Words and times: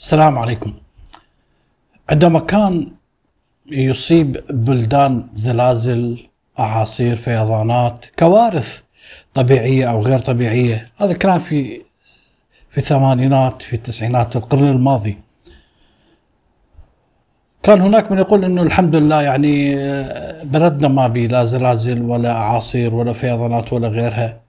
السلام 0.00 0.38
عليكم. 0.38 0.72
عندما 2.10 2.40
كان 2.40 2.92
يصيب 3.66 4.40
بلدان 4.50 5.28
زلازل 5.32 6.28
أعاصير 6.58 7.16
فيضانات 7.16 8.06
كوارث 8.18 8.80
طبيعية 9.34 9.90
أو 9.90 10.00
غير 10.00 10.18
طبيعية 10.18 10.86
هذا 10.96 11.12
كان 11.12 11.40
في 11.40 11.82
في 12.70 12.78
الثمانينات 12.78 13.62
في 13.62 13.72
التسعينات 13.72 14.36
القرن 14.36 14.70
الماضي. 14.70 15.18
كان 17.62 17.80
هناك 17.80 18.12
من 18.12 18.18
يقول 18.18 18.44
إنه 18.44 18.62
الحمد 18.62 18.96
لله 18.96 19.22
يعني 19.22 19.76
بلدنا 20.44 20.88
ما 20.88 21.08
بي 21.08 21.26
لا 21.26 21.44
زلازل 21.44 22.02
ولا 22.02 22.32
أعاصير 22.32 22.94
ولا 22.94 23.12
فيضانات 23.12 23.72
ولا 23.72 23.88
غيرها. 23.88 24.40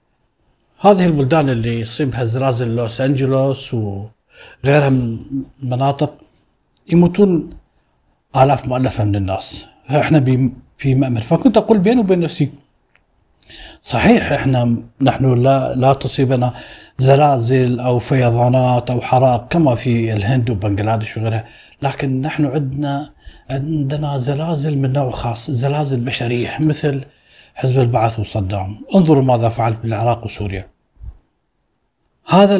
هذه 0.80 1.06
البلدان 1.06 1.48
اللي 1.48 1.80
يصيبها 1.80 2.24
زلازل 2.24 2.76
لوس 2.76 3.00
أنجلوس 3.00 3.76
وغيرها 4.64 4.88
من 4.88 5.18
مناطق 5.62 6.14
يموتون 6.88 7.50
آلاف 8.36 8.68
مؤلفة 8.68 9.04
من 9.04 9.16
الناس. 9.16 9.66
فإحنا 9.88 10.24
في 10.78 10.94
مأمن. 10.94 11.20
فكنت 11.20 11.56
أقول 11.56 11.78
بيني 11.78 12.00
وبين 12.00 12.20
نفسي 12.20 12.50
صحيح 13.82 14.32
إحنا 14.32 14.76
نحن 15.00 15.34
لا 15.34 15.74
لا 15.74 15.92
تصيبنا 15.92 16.54
زلازل 16.98 17.80
أو 17.80 17.98
فيضانات 17.98 18.90
أو 18.90 19.00
حرائق 19.00 19.48
كما 19.48 19.74
في 19.74 20.12
الهند 20.12 20.50
وبنغلاديش 20.50 21.16
وغيرها، 21.16 21.44
لكن 21.82 22.20
نحن 22.20 22.46
عندنا 22.46 23.12
عندنا 23.50 24.18
زلازل 24.18 24.78
من 24.78 24.92
نوع 24.92 25.10
خاص، 25.10 25.50
زلازل 25.50 26.00
بشرية 26.00 26.56
مثل 26.60 27.04
حزب 27.54 27.80
البعث 27.80 28.20
وصدام، 28.20 28.80
انظروا 28.94 29.22
ماذا 29.22 29.48
فعل 29.48 29.72
بالعراق 29.72 30.24
وسوريا. 30.24 30.68
هذا 32.26 32.56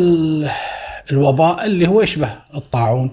الوباء 1.11 1.67
اللي 1.67 1.89
هو 1.89 2.03
يشبه 2.03 2.39
الطاعون. 2.55 3.11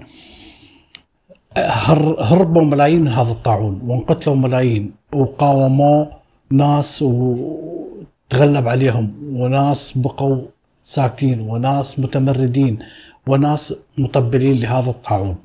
هربوا 2.20 2.64
ملايين 2.64 3.02
من 3.02 3.08
هذا 3.08 3.32
الطاعون 3.32 3.82
وانقتلوا 3.88 4.36
ملايين 4.36 4.92
وقاوموا 5.14 6.06
ناس 6.52 7.02
وتغلب 7.02 8.68
عليهم 8.68 9.14
وناس 9.34 9.98
بقوا 9.98 10.42
ساكتين 10.84 11.40
وناس 11.40 12.00
متمردين 12.00 12.80
وناس 13.28 13.74
مطبلين 13.98 14.60
لهذا 14.60 14.90
الطاعون. 14.90 15.36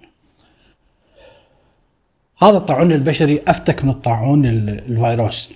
هذا 2.42 2.56
الطاعون 2.56 2.92
البشري 2.92 3.40
أفتك 3.48 3.84
من 3.84 3.90
الطاعون 3.90 4.46
الفيروس. 4.46 5.50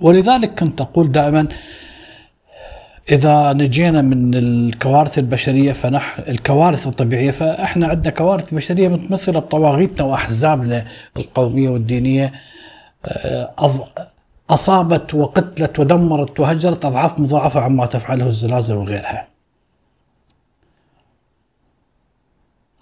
ولذلك 0.00 0.58
كنت 0.60 0.80
أقول 0.80 1.12
دائما 1.12 1.48
إذا 3.10 3.52
نجينا 3.52 4.02
من 4.02 4.34
الكوارث 4.34 5.18
البشرية 5.18 5.72
فنحن 5.72 6.22
الكوارث 6.28 6.86
الطبيعية 6.86 7.30
فإحنا 7.30 7.86
عندنا 7.86 8.14
كوارث 8.14 8.54
بشرية 8.54 8.88
متمثلة 8.88 9.40
بطواغيتنا 9.40 10.06
واحزابنا 10.06 10.86
القومية 11.16 11.70
والدينية. 11.70 12.32
آه، 13.06 13.54
أصابت 14.50 15.14
وقتلت 15.14 15.78
ودمرت 15.78 16.40
وهجرت 16.40 16.84
أضعاف 16.84 17.20
مضاعفة 17.20 17.60
عما 17.60 17.86
تفعله 17.86 18.26
الزلازل 18.26 18.74
وغيرها. 18.74 19.28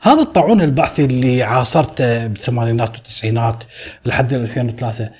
هذا 0.00 0.22
الطاعون 0.22 0.60
البعثي 0.60 1.04
اللي 1.04 1.42
عاصرته 1.42 2.26
بالثمانينات 2.26 2.90
والتسعينات 2.96 3.64
لحد 4.06 4.32
2003 4.32 5.10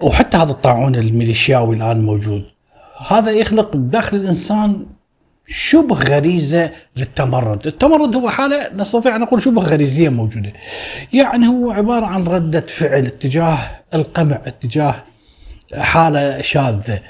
وحتى 0.00 0.36
هذا 0.36 0.50
الطاعون 0.50 0.94
الميليشياوي 0.94 1.76
الآن 1.76 2.00
موجود. 2.02 2.59
هذا 3.08 3.30
يخلق 3.30 3.76
بداخل 3.76 4.16
الإنسان 4.16 4.86
شبه 5.46 5.94
غريزة 5.94 6.70
للتمرد، 6.96 7.66
التمرد 7.66 8.16
هو 8.16 8.30
حالة 8.30 8.74
نستطيع 8.74 9.16
أن 9.16 9.20
نقول 9.20 9.42
شبه 9.42 9.62
غريزية 9.62 10.08
موجودة. 10.08 10.52
يعني 11.12 11.48
هو 11.48 11.70
عبارة 11.70 12.06
عن 12.06 12.24
ردة 12.24 12.60
فعل 12.60 13.06
اتجاه 13.06 13.58
القمع، 13.94 14.40
اتجاه 14.46 15.04
حالة 15.78 16.40
شاذة. 16.40 17.00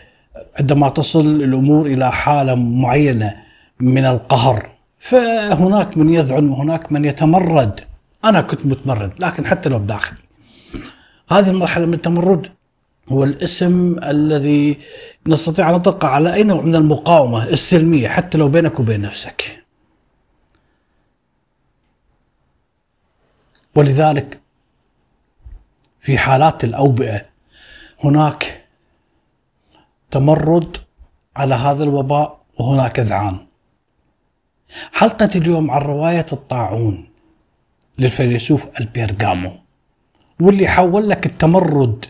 عندما 0.59 0.89
تصل 0.89 1.27
الأمور 1.27 1.87
إلى 1.87 2.13
حالة 2.13 2.55
معينة 2.55 3.37
من 3.81 4.05
القهر 4.05 4.71
فهناك 4.99 5.97
من 5.99 6.15
يذعن 6.15 6.49
وهناك 6.49 6.93
من 6.93 7.05
يتمرد. 7.05 7.81
أنا 8.25 8.41
كنت 8.41 8.67
متمرد 8.67 9.13
لكن 9.19 9.47
حتى 9.47 9.69
لو 9.69 9.79
بداخلي. 9.79 10.19
هذه 11.31 11.51
المرحله 11.51 11.87
من 11.87 11.95
التمرد 11.95 12.47
هو 13.09 13.25
الاسم 13.25 13.97
الذي 14.05 14.79
نستطيع 15.27 15.71
أن 15.71 15.75
نطلق 15.75 16.05
على 16.05 16.35
أي 16.35 16.43
نوع 16.43 16.61
من 16.61 16.75
المقاومة 16.75 17.49
السلمية 17.49 18.09
حتى 18.09 18.39
لو 18.39 18.49
بينك 18.49 18.81
وبين 18.81 19.01
نفسك. 19.01 19.65
ولذلك 23.75 24.41
في 26.01 26.19
حالات 26.19 26.65
الأوبئة 26.65 27.21
هناك 28.05 28.65
تمرد 30.11 30.77
على 31.37 31.55
هذا 31.55 31.85
الوباء 31.85 32.41
وهناك 32.59 33.01
إذعان. 33.01 33.47
حلقة 34.93 35.31
اليوم 35.35 35.71
عن 35.71 35.81
رواية 35.81 36.27
الطاعون 36.33 37.09
للفيلسوف 37.99 38.81
ألبيرغامو 38.81 39.53
واللي 40.41 40.69
حول 40.69 41.09
لك 41.09 41.27
التمرد 41.27 42.07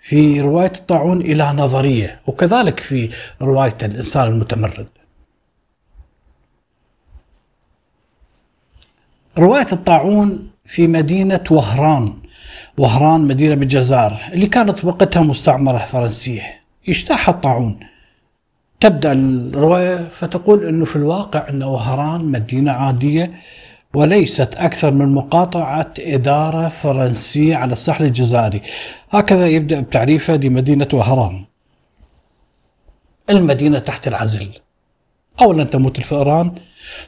في 0.00 0.40
رواية 0.40 0.72
الطاعون 0.74 1.20
إلى 1.20 1.52
نظرية 1.52 2.20
وكذلك 2.26 2.80
في 2.80 3.10
رواية 3.42 3.76
الإنسان 3.82 4.28
المتمرد. 4.28 4.88
رواية 9.38 9.66
الطاعون 9.72 10.50
في 10.66 10.86
مدينة 10.86 11.44
وهران 11.50 12.14
وهران 12.78 13.20
مدينة 13.20 13.54
بالجزائر 13.54 14.16
اللي 14.32 14.46
كانت 14.46 14.84
وقتها 14.84 15.22
مستعمرة 15.22 15.78
فرنسية. 15.78 16.60
يجتاحها 16.88 17.34
الطاعون. 17.34 17.80
تبدأ 18.80 19.12
الرواية 19.12 20.08
فتقول 20.08 20.66
أنه 20.66 20.84
في 20.84 20.96
الواقع 20.96 21.48
أن 21.48 21.62
وهران 21.62 22.24
مدينة 22.24 22.72
عادية 22.72 23.32
وليست 23.94 24.54
أكثر 24.54 24.90
من 24.90 25.14
مقاطعة 25.14 25.94
إدارة 25.98 26.68
فرنسية 26.68 27.56
على 27.56 27.72
الساحل 27.72 28.04
الجزائري. 28.04 28.62
هكذا 29.10 29.46
يبدأ 29.46 29.80
بتعريفه 29.80 30.36
لمدينة 30.36 30.88
وهران. 30.92 31.44
المدينة 33.30 33.78
تحت 33.78 34.08
العزل. 34.08 34.50
أولا 35.40 35.64
تموت 35.64 35.98
الفئران 35.98 36.54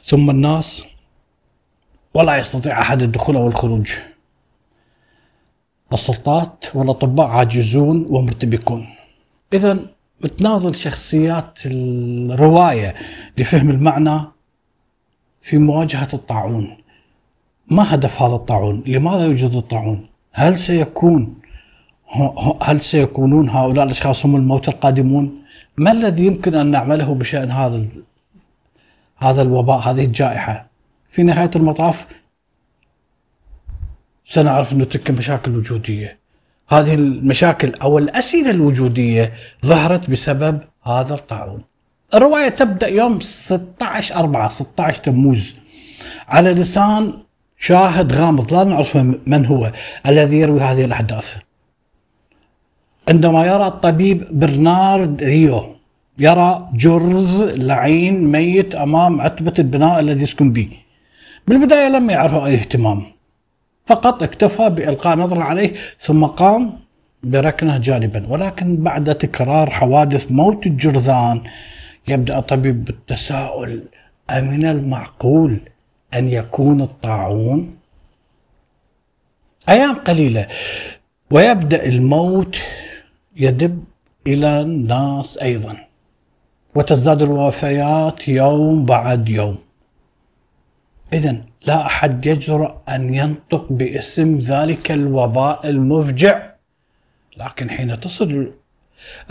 ثم 0.05 0.29
الناس 0.29 0.85
ولا 2.13 2.37
يستطيع 2.37 2.81
أحد 2.81 3.01
الدخول 3.01 3.35
أو 3.35 3.47
الخروج. 3.47 3.91
السلطات 5.93 6.65
والأطباء 6.73 7.27
عاجزون 7.27 8.05
ومرتبكون. 8.09 8.87
إذا 9.53 9.79
بتناظر 10.21 10.73
شخصيات 10.73 11.59
الرواية 11.65 12.95
لفهم 13.37 13.69
المعنى 13.69 14.21
في 15.41 15.57
مواجهة 15.57 16.07
الطاعون. 16.13 16.77
ما 17.67 17.95
هدف 17.95 18.21
هذا 18.21 18.35
الطاعون؟ 18.35 18.83
لماذا 18.85 19.25
يوجد 19.25 19.55
الطاعون؟ 19.55 20.07
هل 20.31 20.59
سيكون 20.59 21.35
هل 22.61 22.81
سيكونون 22.81 23.49
هؤلاء 23.49 23.85
الأشخاص 23.85 24.25
هم 24.25 24.35
الموت 24.35 24.67
القادمون؟ 24.67 25.41
ما 25.77 25.91
الذي 25.91 26.25
يمكن 26.25 26.55
أن 26.55 26.71
نعمله 26.71 27.13
بشأن 27.13 27.51
هذا 27.51 27.85
هذا 29.17 29.41
الوباء 29.41 29.79
هذه 29.79 30.05
الجائحة؟ 30.05 30.67
في 31.09 31.23
نهاية 31.23 31.51
المطاف 31.55 32.05
سنعرف 34.25 34.73
أنه 34.73 34.85
تلك 34.85 35.11
مشاكل 35.11 35.57
وجوديه 35.57 36.19
هذه 36.69 36.93
المشاكل 36.95 37.73
أو 37.81 37.97
الأسئلة 37.97 38.49
الوجودية 38.49 39.33
ظهرت 39.65 40.09
بسبب 40.09 40.61
هذا 40.83 41.13
الطاعون. 41.13 41.61
الرواية 42.13 42.49
تبدأ 42.49 42.87
يوم 42.87 43.19
16 43.19 44.15
4 44.15 44.49
16 44.49 45.03
تموز. 45.03 45.55
على 46.27 46.51
لسان 46.53 47.13
شاهد 47.57 48.13
غامض 48.13 48.53
لا 48.53 48.63
نعرف 48.63 48.97
من 49.27 49.45
هو 49.45 49.71
الذي 50.07 50.37
يروي 50.37 50.61
هذه 50.61 50.85
الأحداث. 50.85 51.37
عندما 53.09 53.45
يرى 53.45 53.67
الطبيب 53.67 54.39
برنارد 54.39 55.23
ريو 55.23 55.75
يرى 56.17 56.69
جرز 56.73 57.41
لعين 57.41 58.23
ميت 58.31 58.75
أمام 58.75 59.21
عتبة 59.21 59.53
البناء 59.59 59.99
الذي 59.99 60.23
يسكن 60.23 60.51
به. 60.51 60.69
بالبداية 61.47 61.89
لم 61.89 62.09
يعرفه 62.09 62.45
أي 62.45 62.53
اهتمام 62.53 63.03
فقط 63.85 64.23
اكتفى 64.23 64.69
بإلقاء 64.69 65.17
نظرة 65.17 65.43
عليه 65.43 65.71
ثم 65.99 66.25
قام 66.25 66.79
بركنة 67.23 67.77
جانبا. 67.77 68.25
ولكن 68.29 68.77
بعد 68.77 69.15
تكرار 69.15 69.69
حوادث 69.69 70.31
موت 70.31 70.65
الجرذان 70.65 71.41
يبدأ 72.11 72.37
الطبيب 72.37 72.85
بالتساؤل 72.85 73.83
أمن 74.29 74.65
المعقول 74.65 75.59
أن 76.13 76.27
يكون 76.27 76.81
الطاعون؟ 76.81 77.77
أيام 79.69 79.95
قليلة. 79.95 80.47
ويبدأ 81.31 81.85
الموت 81.85 82.57
يدب 83.35 83.83
إلى 84.27 84.61
الناس 84.61 85.37
أيضا. 85.37 85.77
وتزداد 86.75 87.21
الوفيات 87.21 88.27
يوم 88.27 88.85
بعد 88.85 89.29
يوم. 89.29 89.57
إذا 91.13 91.37
لا 91.65 91.85
أحد 91.85 92.25
يجرؤ 92.25 92.71
أن 92.89 93.13
ينطق 93.13 93.65
باسم 93.69 94.37
ذلك 94.37 94.91
الوباء 94.91 95.69
المفجع. 95.69 96.51
لكن 97.37 97.69
حين 97.69 97.99
تصل 97.99 98.53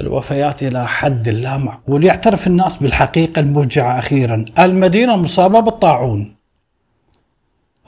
الوفيات 0.00 0.62
إلى 0.62 0.86
حد 0.86 1.28
لا 1.28 1.56
معقول. 1.56 2.04
يعترف 2.04 2.46
الناس 2.46 2.76
بالحقيقة 2.76 3.40
المفجعة 3.40 3.98
أخيرا. 3.98 4.44
المدينة 4.58 5.16
مصابة 5.16 5.60
بالطاعون. 5.60 6.34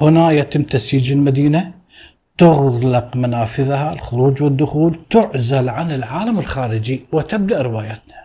هنا 0.00 0.31
يتم 0.31 0.62
تسييج 0.62 1.12
المدينة. 1.12 1.73
تغلق 2.38 3.17
منافذها. 3.17 3.93
الخروج 3.93 4.43
والدخول 4.43 4.99
تعزل 5.11 5.69
عن 5.69 5.93
العالم 5.93 6.38
الخارجي 6.38 7.05
وتبدأ 7.12 7.62
روايتنا. 7.62 8.23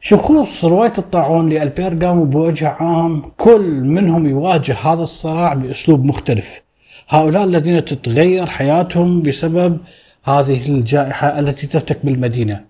شخوص 0.00 0.64
رواية 0.64 0.92
الطاعون 0.98 1.48
لألبيرغامو 1.48 2.24
بوجه 2.24 2.68
عام 2.68 3.22
كل 3.36 3.70
منهم 3.70 4.26
يواجه 4.26 4.76
هذا 4.84 5.02
الصراع 5.02 5.54
بأسلوب 5.54 6.04
مختلف. 6.04 6.62
هؤلاء 7.08 7.44
الذين 7.44 7.84
تتغير 7.84 8.46
حياتهم 8.46 9.22
بسبب 9.22 9.78
هذه 10.24 10.68
الجائحة 10.68 11.38
التي 11.38 11.66
تفتك 11.66 11.98
بالمدينة. 12.06 12.64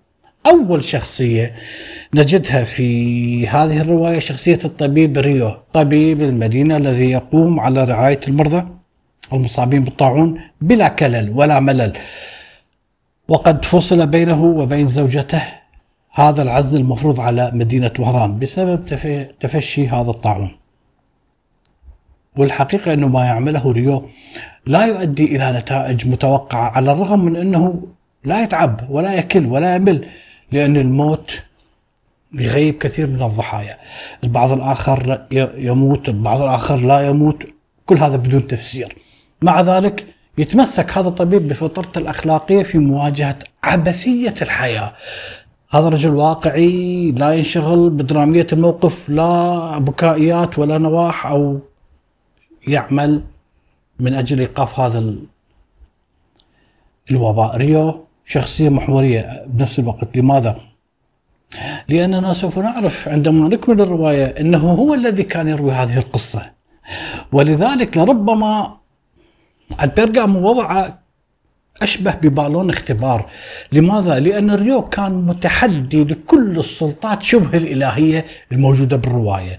أول 0.47 0.85
شخصية 0.85 1.55
نجدها 2.15 2.65
في 2.65 3.49
هذه 3.49 3.81
الرواية 3.81 4.19
شخصية 4.19 4.59
الطبيب 4.65 5.19
ريو. 5.19 5.53
طبيب 5.73 6.23
المدينة 6.23 6.77
الذي 6.77 7.11
يقوم 7.11 7.61
على 7.61 7.85
رعاية 7.85 8.21
المرضى 8.29 8.67
المصابين 9.33 9.85
بالطاعون 9.85 10.41
بلا 10.61 10.89
كلل 10.89 11.31
ولا 11.31 11.61
ملل. 11.61 11.93
وقد 13.29 13.65
فصل 13.65 14.07
بينه 14.07 14.45
وبين 14.45 14.87
زوجته 14.87 15.43
هذا 16.13 16.43
العزل 16.43 16.81
المفروض 16.81 17.21
على 17.21 17.51
مدينة 17.55 17.93
وهران 17.99 18.39
بسبب 18.39 18.85
تفشي 19.41 19.89
هذا 19.89 20.11
الطاعون. 20.11 20.58
والحقيقة 22.37 22.93
أنه 22.93 23.09
ما 23.09 23.25
يعمله 23.25 23.73
ريو 23.73 24.09
لا 24.67 24.87
يؤدي 24.87 25.37
إلى 25.37 25.53
نتائج 25.53 26.09
متوقعة 26.09 26.71
على 26.71 26.93
الرغم 26.93 27.25
من 27.25 27.37
أنه 27.37 27.83
لا 28.25 28.43
يتعب 28.43 28.81
ولا 28.91 29.15
يكل 29.15 29.47
ولا 29.47 29.75
يمل 29.75 30.07
لأن 30.53 30.77
الموت 30.77 31.43
يغيب 32.35 32.79
كثير 32.79 33.07
من 33.07 33.23
الضحايا. 33.23 33.77
البعض 34.25 34.53
الآخر 34.53 35.27
يموت 35.57 36.09
البعض 36.09 36.43
الآخر 36.43 36.77
لا 36.77 37.09
يموت 37.09 37.47
كل 37.87 37.99
هذا 37.99 38.17
بدون 38.17 38.47
تفسير. 38.47 38.97
مع 39.43 39.61
ذلك 39.61 40.07
يتمسك 40.39 40.99
هذا 40.99 41.09
الطبيب 41.09 41.49
بفطرته 41.49 41.99
الأخلاقية 41.99 42.63
في 42.63 42.79
مواجهة 42.79 43.39
عبثية 43.63 44.35
الحياة. 44.43 44.93
هذا 45.71 45.89
رجل 45.89 46.15
واقعي 46.15 47.13
لا 47.13 47.33
ينشغل 47.33 47.91
بدرامية 47.91 48.47
الموقف 48.53 49.09
لا 49.09 49.79
بكائيات 49.79 50.59
ولا 50.59 50.79
نواح 50.79 51.27
أو 51.27 51.59
يعمل 52.67 53.23
من 54.01 54.15
أجل 54.15 54.39
إيقاف 54.41 54.81
هذا 54.81 55.15
الوباء. 57.11 57.57
ريو 57.57 58.05
شخصية 58.25 58.69
محورية 58.69 59.45
بنفس 59.47 59.79
الوقت. 59.79 60.17
لماذا؟ 60.17 60.61
لأننا 61.89 62.33
سوف 62.33 62.59
نعرف 62.59 63.09
عندما 63.09 63.49
نكمل 63.49 63.81
الرواية 63.81 64.27
أنه 64.41 64.59
هو 64.59 64.95
الذي 64.95 65.23
كان 65.23 65.49
يروي 65.49 65.73
هذه 65.73 65.99
القصة. 65.99 66.51
ولذلك 67.33 67.97
لربما 67.97 68.77
البرغامو 69.83 70.49
وضع 70.49 70.91
أشبه 71.83 72.15
ببالون 72.15 72.71
اختبار. 72.71 73.31
لماذا؟ 73.73 74.19
لأن 74.21 74.51
ريو 74.51 74.83
كان 74.83 75.13
متحدي 75.13 76.05
لكل 76.05 76.59
السلطات 76.59 77.23
شبه 77.23 77.59
الإلهية 77.59 78.27
الموجودة 78.53 78.97
بالرواية. 78.97 79.59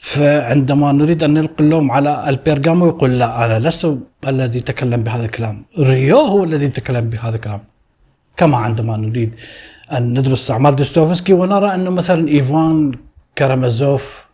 فعندما 0.00 0.92
نريد 0.92 1.22
أن 1.22 1.34
نلقي 1.34 1.64
اللوم 1.64 1.90
على 1.90 2.28
البرغامو 2.28 2.86
يقول 2.86 3.18
لا 3.18 3.44
أنا 3.44 3.68
لست 3.68 3.98
الذي 4.26 4.60
تكلم 4.60 5.02
بهذا 5.02 5.24
الكلام. 5.24 5.64
ريو 5.78 6.18
هو 6.18 6.44
الذي 6.44 6.68
تكلم 6.68 7.10
بهذا 7.10 7.36
الكلام. 7.36 7.64
كما 8.36 8.56
عندما 8.56 8.96
نريد 8.96 9.34
أن 9.92 10.18
ندرس 10.18 10.50
أعمال 10.50 10.76
دوستويفسكي 10.76 11.32
ونرى 11.32 11.74
أنه 11.74 11.90
مثلا 11.90 12.28
إيفان 12.28 12.92
كارامازوف 13.36 14.26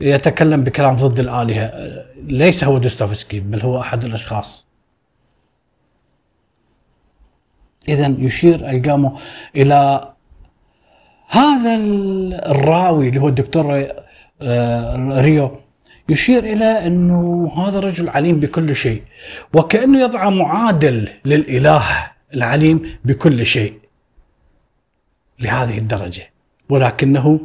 يتكلم 0.00 0.64
بكلام 0.64 0.94
ضد 0.94 1.18
الآلهة. 1.20 1.72
ليس 2.16 2.64
هو 2.64 2.78
دوستويفسكي 2.78 3.40
بل 3.40 3.60
هو 3.60 3.80
أحد 3.80 4.04
الأشخاص. 4.04 4.66
إذا 7.88 8.14
يشير 8.18 8.70
ألبير 8.70 8.99
كامو 8.99 9.16
إلى 9.56 10.12
هذا 11.30 11.76
الراوي 12.50 13.08
اللي 13.08 13.20
هو 13.20 13.28
الدكتور 13.28 13.86
آه، 14.42 15.20
ريو 15.20 15.58
يشير 16.08 16.44
إلى 16.44 16.64
أنه 16.64 17.52
هذا 17.56 17.78
الرجل 17.78 18.08
عليم 18.08 18.40
بكل 18.40 18.76
شيء 18.76 19.02
وكأنه 19.54 20.00
يضع 20.00 20.30
معادل 20.30 21.08
للإله 21.24 21.82
العليم 22.34 22.98
بكل 23.04 23.46
شيء 23.46 23.74
لهذه 25.38 25.78
الدرجة 25.78 26.30
ولكنه 26.68 27.40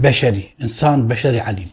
بشري 0.00 0.54
إنسان 0.62 1.08
بشري 1.08 1.40
عليم. 1.40 1.70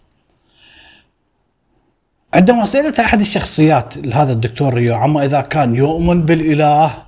عندما 2.33 2.65
سألت 2.65 2.99
أحد 2.99 3.21
الشخصيات 3.21 3.97
لهذا 3.97 4.31
الدكتور 4.31 4.73
ريو 4.73 4.95
عما 4.95 5.25
إذا 5.25 5.41
كان 5.41 5.75
يؤمن 5.75 6.25
بالإله 6.25 7.06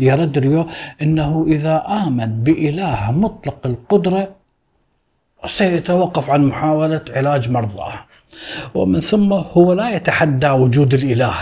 يرد 0.00 0.38
ريو 0.38 0.66
إنه 1.02 1.44
إذا 1.48 1.84
آمن 1.88 2.42
بإله 2.42 3.12
مطلق 3.12 3.66
القدرة 3.66 4.28
سيتوقف 5.46 6.30
عن 6.30 6.44
محاولة 6.44 7.04
علاج 7.10 7.50
مرضاه. 7.50 7.92
ومن 8.74 9.00
ثم 9.00 9.32
هو 9.32 9.72
لا 9.72 9.90
يتحدى 9.90 10.50
وجود 10.50 10.94
الإله 10.94 11.34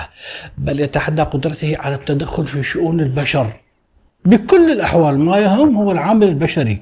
بل 0.58 0.80
يتحدى 0.80 1.22
قدرته 1.22 1.76
على 1.78 1.94
التدخل 1.94 2.46
في 2.46 2.62
شؤون 2.62 3.00
البشر. 3.00 3.46
بكل 4.24 4.72
الأحوال 4.72 5.18
ما 5.18 5.38
يهم 5.38 5.76
هو 5.76 5.92
العامل 5.92 6.28
البشري. 6.28 6.80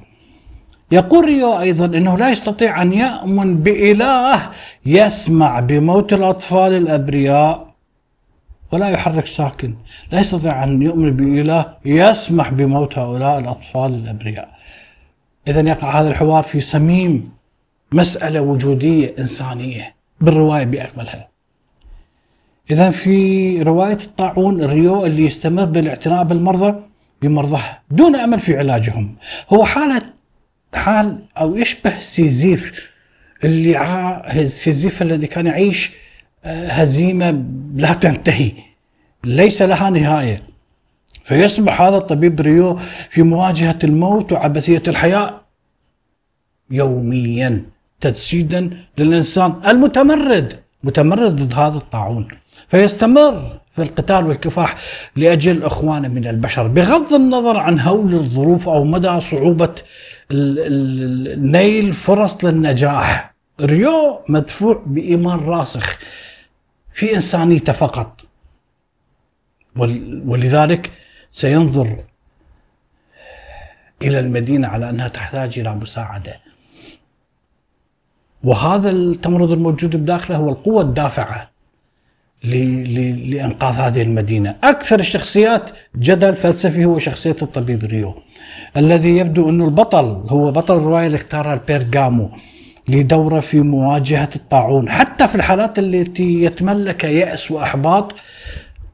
يقول 0.91 1.25
ريو 1.25 1.59
أيضا 1.59 1.85
إنه 1.85 2.17
لا 2.17 2.29
يستطيع 2.29 2.81
أن 2.81 2.93
يأمن 2.93 3.57
بإله 3.57 4.39
يسمع 4.85 5.59
بموت 5.59 6.13
الأطفال 6.13 6.73
الأبرياء. 6.73 7.70
ولا 8.71 8.89
يحرك 8.89 9.27
ساكن. 9.27 9.75
لا 10.11 10.19
يستطيع 10.19 10.63
أن 10.63 10.81
يؤمن 10.81 11.11
بإله 11.11 11.77
يسمح 11.85 12.49
بموت 12.49 12.97
هؤلاء 12.97 13.39
الأطفال 13.39 13.93
الأبرياء. 13.93 14.49
إذا 15.47 15.69
يقع 15.69 16.01
هذا 16.01 16.07
الحوار 16.07 16.43
في 16.43 16.59
صميم 16.59 17.31
مسألة 17.91 18.41
وجودية 18.41 19.15
إنسانية 19.19 19.95
بالرواية 20.21 20.63
بأكملها. 20.63 21.27
إذا 22.71 22.91
في 22.91 23.61
رواية 23.61 23.97
الطاعون 24.05 24.61
الريو 24.61 25.05
اللي 25.05 25.25
يستمر 25.25 25.65
بالاعتناء 25.65 26.23
بالمرضى 26.23 26.75
بمرضاه 27.21 27.79
دون 27.89 28.15
أمل 28.15 28.39
في 28.39 28.57
علاجهم. 28.57 29.15
هو 29.53 29.65
حالة 29.65 30.01
حال 30.75 31.25
أو 31.37 31.55
يشبه 31.55 31.99
سيزيف 31.99 32.91
اللي. 33.43 34.45
سيزيف 34.45 35.01
الذي 35.01 35.27
كان 35.27 35.47
يعيش 35.47 35.91
هزيمة 36.45 37.43
لا 37.75 37.93
تنتهي. 37.93 38.51
ليس 39.23 39.61
لها 39.61 39.89
نهاية. 39.89 40.41
فيصبح 41.23 41.81
هذا 41.81 41.97
الطبيب 41.97 42.41
ريو 42.41 42.79
في 43.09 43.23
مواجهة 43.23 43.79
الموت 43.83 44.31
وعبثية 44.31 44.83
الحياة. 44.87 45.41
يوميا 46.71 47.65
تجسيدا 48.01 48.69
للإنسان 48.97 49.53
المتمرد 49.67 50.59
متمرد 50.83 51.35
ضد 51.35 51.53
هذا 51.55 51.77
الطاعون. 51.77 52.27
فيستمر 52.67 53.59
في 53.75 53.81
القتال 53.81 54.27
والكفاح 54.27 54.75
لأجل 55.15 55.63
إخوانه 55.63 56.07
من 56.07 56.27
البشر. 56.27 56.67
بغض 56.67 57.13
النظر 57.13 57.57
عن 57.57 57.79
هول 57.79 58.13
الظروف 58.13 58.69
أو 58.69 58.83
مدى 58.83 59.19
صعوبة 59.19 59.75
نيل 61.37 61.93
فرص 61.93 62.45
للنجاح. 62.45 63.33
ريو 63.61 64.19
مدفوع 64.29 64.83
بإيمان 64.85 65.39
راسخ. 65.39 65.99
في 66.93 67.15
إنسانيته 67.15 67.73
فقط. 67.73 68.21
ولذلك 70.25 70.91
سينظر 71.31 71.97
إلى 74.01 74.19
المدينة 74.19 74.67
على 74.67 74.89
أنها 74.89 75.07
تحتاج 75.07 75.59
إلى 75.59 75.75
مساعدة. 75.75 76.39
وهذا 78.43 78.89
التمرد 78.89 79.51
الموجود 79.51 79.95
بداخله 79.95 80.37
هو 80.37 80.49
القوة 80.49 80.81
الدافعة 80.81 81.51
لإنقاذ 82.43 83.75
هذه 83.75 84.01
المدينة. 84.01 84.55
أكثر 84.63 84.99
الشخصيات 84.99 85.69
جدل 85.95 86.35
فلسفي 86.35 86.85
هو 86.85 86.99
شخصية 86.99 87.35
الطبيب 87.41 87.83
ريو 87.83 88.15
الذي 88.77 89.17
يبدو 89.17 89.49
أنه 89.49 89.65
البطل 89.65 90.05
هو 90.05 90.51
بطل 90.51 90.77
الرواية 90.77 91.05
اللي 91.05 91.15
اختارها 91.15 91.53
البيرغامو 91.53 92.31
لدورة 92.91 93.39
في 93.39 93.59
مواجهة 93.61 94.29
الطاعون. 94.35 94.89
حتى 94.89 95.27
في 95.27 95.35
الحالات 95.35 95.79
التي 95.79 96.43
يتملك 96.43 97.03
يأس 97.03 97.51
وأحباط 97.51 98.15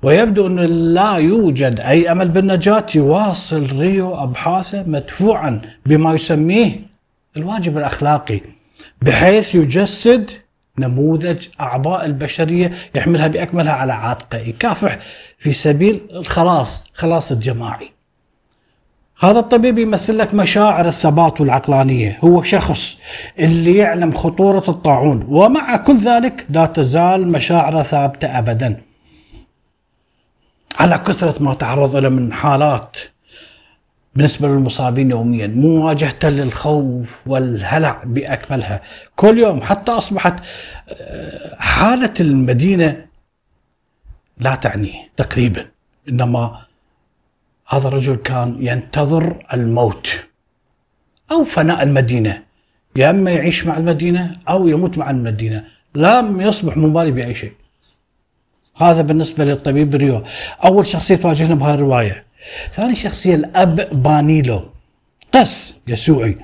ويبدو 0.03 0.47
أن 0.47 0.59
لا 0.93 1.15
يوجد 1.15 1.79
أي 1.79 2.11
أمل 2.11 2.29
بالنجاة 2.29 2.85
يواصل 2.95 3.79
ريو 3.79 4.23
أبحاثه 4.23 4.83
مدفوعا 4.87 5.61
بما 5.85 6.13
يسميه 6.13 6.71
الواجب 7.37 7.77
الأخلاقي 7.77 8.41
بحيث 9.01 9.55
يجسد 9.55 10.31
نموذج 10.79 11.47
أعضاء 11.61 12.05
البشرية 12.05 12.71
يحملها 12.95 13.27
بأكملها 13.27 13.73
على 13.73 13.93
عاتقه 13.93 14.37
يكافح 14.37 14.99
في 15.39 15.51
سبيل 15.53 16.01
الخلاص 16.11 16.83
خلاص 16.93 17.31
الجماعي. 17.31 17.96
هذا 19.19 19.39
الطبيب 19.39 19.77
يمثل 19.77 20.17
لك 20.17 20.33
مشاعر 20.33 20.87
الثبات 20.87 21.41
والعقلانية. 21.41 22.19
هو 22.23 22.41
شخص 22.41 22.97
اللي 23.39 23.75
يعلم 23.75 24.11
خطورة 24.11 24.63
الطاعون 24.67 25.25
ومع 25.29 25.77
كل 25.77 25.97
ذلك 25.97 26.45
لا 26.49 26.65
تزال 26.65 27.31
مشاعره 27.31 27.83
ثابتة 27.83 28.39
أبدا. 28.39 28.81
على 30.79 30.97
كثرة 30.97 31.43
ما 31.43 31.53
تعرض 31.53 31.95
له 31.95 32.09
من 32.09 32.33
حالات 32.33 32.97
بالنسبة 34.15 34.47
للمصابين 34.47 35.11
يوميا 35.11 35.47
مواجهة 35.47 36.19
للخوف 36.23 37.27
والهلع 37.27 38.03
بأكملها. 38.05 38.81
كل 39.15 39.37
يوم 39.37 39.61
حتى 39.61 39.91
أصبحت 39.91 40.39
آه، 40.89 41.55
حالة 41.59 42.13
المدينة 42.19 43.05
لا 44.37 44.55
تعنيه 44.55 45.09
تقريبا 45.17 45.65
إنما 46.09 46.66
هذا 47.69 47.87
الرجل 47.87 48.15
كان 48.15 48.57
ينتظر 48.59 49.45
الموت 49.53 50.23
أو 51.31 51.43
فناء 51.45 51.83
المدينة. 51.83 52.43
يا 52.95 53.09
إما 53.09 53.31
يعيش 53.31 53.65
مع 53.65 53.77
المدينة 53.77 54.37
أو 54.49 54.67
يموت 54.67 54.97
مع 54.97 55.09
المدينة. 55.09 55.63
لم 55.95 56.41
يصبح 56.41 56.77
مبالي 56.77 57.11
بأي 57.11 57.35
شيء. 57.35 57.51
هذا 58.77 59.01
بالنسبة 59.01 59.45
للطبيب 59.45 59.95
ريو. 59.95 60.23
أول 60.65 60.87
شخصية 60.87 61.15
تواجهنا 61.15 61.55
بهذه 61.55 61.73
الرواية. 61.73 62.23
ثاني 62.73 62.95
شخصية 62.95 63.35
الأب 63.35 64.03
بانيلو. 64.03 64.61
قس 65.33 65.77
يسوعي. 65.87 66.37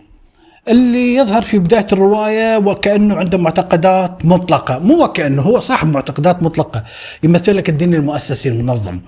اللي 0.68 1.16
يظهر 1.16 1.42
في 1.42 1.60
بداية 1.60 1.88
الرواية 1.94 2.58
وكأنه 2.58 3.16
عنده 3.16 3.38
معتقدات 3.38 4.26
مطلقة. 4.26 4.80
مو 4.80 5.04
وكأنه 5.04 5.42
هو 5.42 5.60
صاحب 5.60 5.88
معتقدات 5.94 6.44
مطلقة. 6.44 6.84
يمثل 7.24 7.58
لك 7.58 7.70
الدين 7.70 7.94
المؤسسي 7.94 8.50
المنظم. 8.50 9.00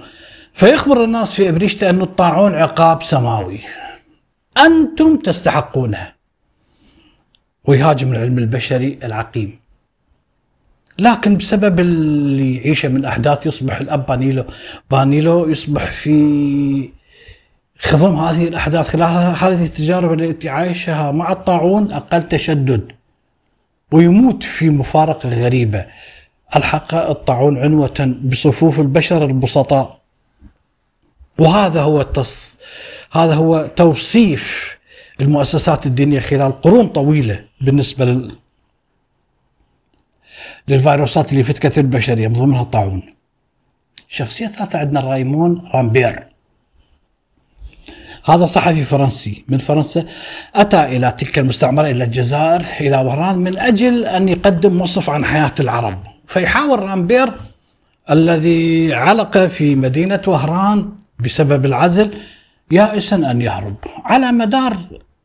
فيخبر 0.55 1.03
الناس 1.03 1.33
في 1.33 1.49
أبرشيته 1.49 1.89
أن 1.89 2.01
الطاعون 2.01 2.55
عقاب 2.55 3.03
سماوي. 3.03 3.59
أنتم 4.57 5.17
تستحقونه. 5.17 6.13
ويهاجم 7.65 8.13
العلم 8.13 8.37
البشري 8.37 8.99
العقيم. 9.03 9.59
لكن 10.99 11.37
بسبب 11.37 11.79
اللي 11.79 12.55
يعيشه 12.55 12.89
من 12.89 13.05
أحداث 13.05 13.45
يصبح 13.45 13.77
الأب 13.77 14.05
بانيلو 14.05 14.43
بانيلو 14.91 15.49
يصبح 15.49 15.91
في 15.91 16.89
خضم 17.79 18.15
هذه 18.15 18.47
الأحداث 18.47 18.89
خلال 18.89 19.35
هذه 19.35 19.65
التجارب 19.65 20.13
التي 20.13 20.49
عايشها 20.49 21.11
مع 21.11 21.31
الطاعون 21.31 21.91
أقل 21.91 22.23
تشدد. 22.27 22.91
ويموت 23.91 24.43
في 24.43 24.69
مفارقة 24.69 25.29
غريبة. 25.29 25.85
ألحق 26.55 26.95
الطاعون 26.95 27.57
عنوة 27.57 28.15
بصفوف 28.23 28.79
البشر 28.79 29.25
البسطاء. 29.25 30.04
وهذا 31.37 31.81
هو 31.81 32.01
التص... 32.01 32.57
هذا 33.11 33.33
هو 33.33 33.69
توصيف 33.75 34.77
المؤسسات 35.21 35.85
الدينية 35.85 36.19
خلال 36.19 36.61
قرون 36.61 36.87
طويلة 36.87 37.45
بالنسبة 37.61 38.05
لل... 38.05 38.31
للفيروسات 40.67 41.31
اللي 41.31 41.43
فتكت 41.43 41.77
البشرية 41.77 42.27
من 42.27 42.33
ضمنها 42.33 42.61
الطاعون. 42.61 43.03
الشخصيه 44.09 44.45
الثالثه 44.45 44.79
عندنا 44.79 44.99
رايمون 44.99 45.69
رامبير. 45.73 46.27
هذا 48.25 48.45
صحفي 48.45 48.83
فرنسي 48.83 49.45
من 49.47 49.57
فرنسا 49.57 50.05
أتى 50.55 50.83
إلى 50.83 51.11
تلك 51.11 51.39
المستعمرة 51.39 51.87
إلى 51.89 52.03
الجزائر 52.03 52.65
إلى 52.81 52.97
وهران 52.97 53.35
من 53.37 53.57
أجل 53.57 54.05
أن 54.05 54.29
يقدم 54.29 54.81
وصف 54.81 55.09
عن 55.09 55.25
حياة 55.25 55.53
العرب. 55.59 56.03
فيحاول 56.27 56.79
رامبير 56.79 57.33
الذي 58.11 58.93
علق 58.93 59.37
في 59.37 59.75
مدينة 59.75 60.21
وهران 60.27 60.94
بسبب 61.19 61.65
العزل 61.65 62.13
يائسا 62.71 63.15
أن 63.15 63.41
يهرب. 63.41 63.75
على 64.03 64.31
مدار 64.31 64.77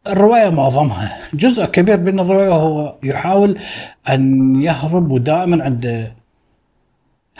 الرواية 0.06 0.50
معظمها 0.50 1.18
جزء 1.34 1.64
كبير 1.64 2.00
من 2.00 2.20
الرواية 2.20 2.52
هو 2.52 2.96
يحاول 3.02 3.58
أن 4.08 4.56
يهرب 4.60 5.10
ودائما 5.10 5.64
عند 5.64 6.12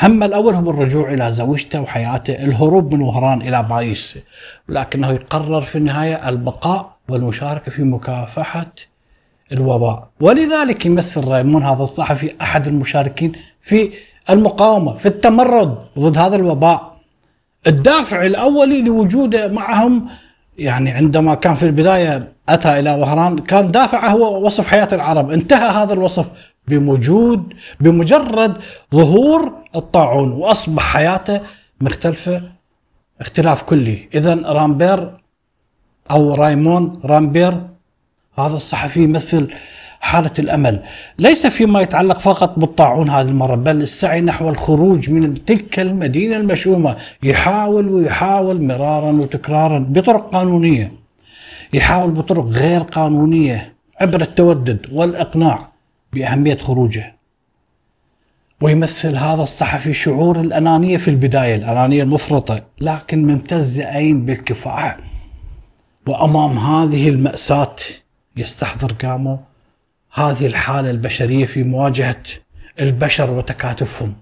هم 0.03 0.23
الأول 0.23 0.55
هو 0.55 0.71
الرجوع 0.71 1.13
إلى 1.13 1.33
زوجته 1.33 1.81
وحياته 1.81 2.35
الهروب 2.35 2.95
من 2.95 3.01
وهران 3.01 3.43
إلى 3.43 3.63
بايس 3.63 4.19
لكنه 4.69 5.11
يقرر 5.11 5.61
في 5.61 5.79
النهاية 5.79 6.29
البقاء 6.29 6.97
والمشاركة 7.09 7.73
في 7.73 7.83
مكافحة 7.83 8.73
الوباء. 9.53 10.09
ولذلك 10.21 10.87
يمثل 10.87 11.29
رايمون 11.29 11.63
هذا 11.63 11.83
الصحفي 11.83 12.35
أحد 12.41 12.67
المشاركين 12.67 13.33
في 13.61 13.91
المقاومة 14.31 14.97
في 14.97 15.07
التمرد 15.07 15.79
ضد 15.99 16.19
هذا 16.19 16.37
الوباء. 16.37 16.90
الدافع 17.67 18.27
الأولي 18.27 18.83
لوجوده 18.83 19.49
معهم 19.49 20.09
يعني 20.59 20.91
عندما 20.91 21.35
كان 21.35 21.55
في 21.55 21.67
البداية 21.67 22.33
أتى 22.49 22.79
إلى 22.79 22.95
وهران 22.95 23.39
كان 23.39 23.71
دافعه 23.71 24.09
هو 24.09 24.47
وصف 24.47 24.67
حياة 24.69 24.89
العرب 24.93 25.31
انتهى 25.31 25.69
هذا 25.83 25.93
الوصف 25.93 26.31
بوجود 26.69 27.55
بمجرد 27.81 28.57
ظهور 28.95 29.53
الطاعون 29.77 30.33
وأصبح 30.33 30.83
حياته 30.83 31.41
مختلفة 31.81 32.43
اختلاف 33.21 33.63
كلي. 33.63 34.09
إذا 34.15 34.35
رامبير 34.35 35.21
أو 36.11 36.35
رايمون 36.35 37.01
رامبير 37.05 37.67
هذا 38.39 38.57
الصحفي 38.57 39.03
يمثل 39.03 39.51
حالة 40.01 40.31
الأمل. 40.39 40.83
ليس 41.19 41.47
فيما 41.47 41.81
يتعلق 41.81 42.19
فقط 42.19 42.59
بالطاعون 42.59 43.11
هذه 43.11 43.29
المرة 43.29 43.55
بل 43.55 43.83
السعي 43.83 44.21
نحو 44.21 44.49
الخروج 44.49 45.11
من 45.11 45.45
تلك 45.45 45.81
المدينة 45.81 46.37
المشؤومة 46.37 46.97
يحاول 47.23 47.89
ويحاول 47.89 48.63
مرارا 48.63 49.13
وتكرارا 49.13 49.79
بطرق 49.79 50.31
قانونية. 50.31 50.93
يحاول 51.73 52.11
بطرق 52.11 52.45
غير 52.45 52.81
قانونية 52.81 53.75
عبر 54.01 54.21
التودد 54.21 54.87
والإقناع 54.93 55.69
بأهمية 56.13 56.57
خروجه. 56.57 57.17
ويمثل 58.61 59.17
هذا 59.17 59.43
الصحفي 59.43 59.93
شعور 59.93 60.41
الأنانية 60.41 60.97
في 60.97 61.09
البداية 61.09 61.55
الأنانية 61.55 62.03
المفرطة 62.03 62.61
لكن 62.81 63.27
ممتز 63.27 63.81
أين 63.81 64.25
بالكفاح. 64.25 64.99
وأمام 66.09 66.59
هذه 66.59 67.09
المأساة 67.09 67.77
يستحضر 68.37 68.93
قامه 68.93 69.50
هذه 70.13 70.47
الحالة 70.47 70.91
البشرية 70.91 71.47
في 71.47 71.63
مواجهة 71.63 72.23
البشر 72.81 73.31
وتكاتفهم. 73.31 74.15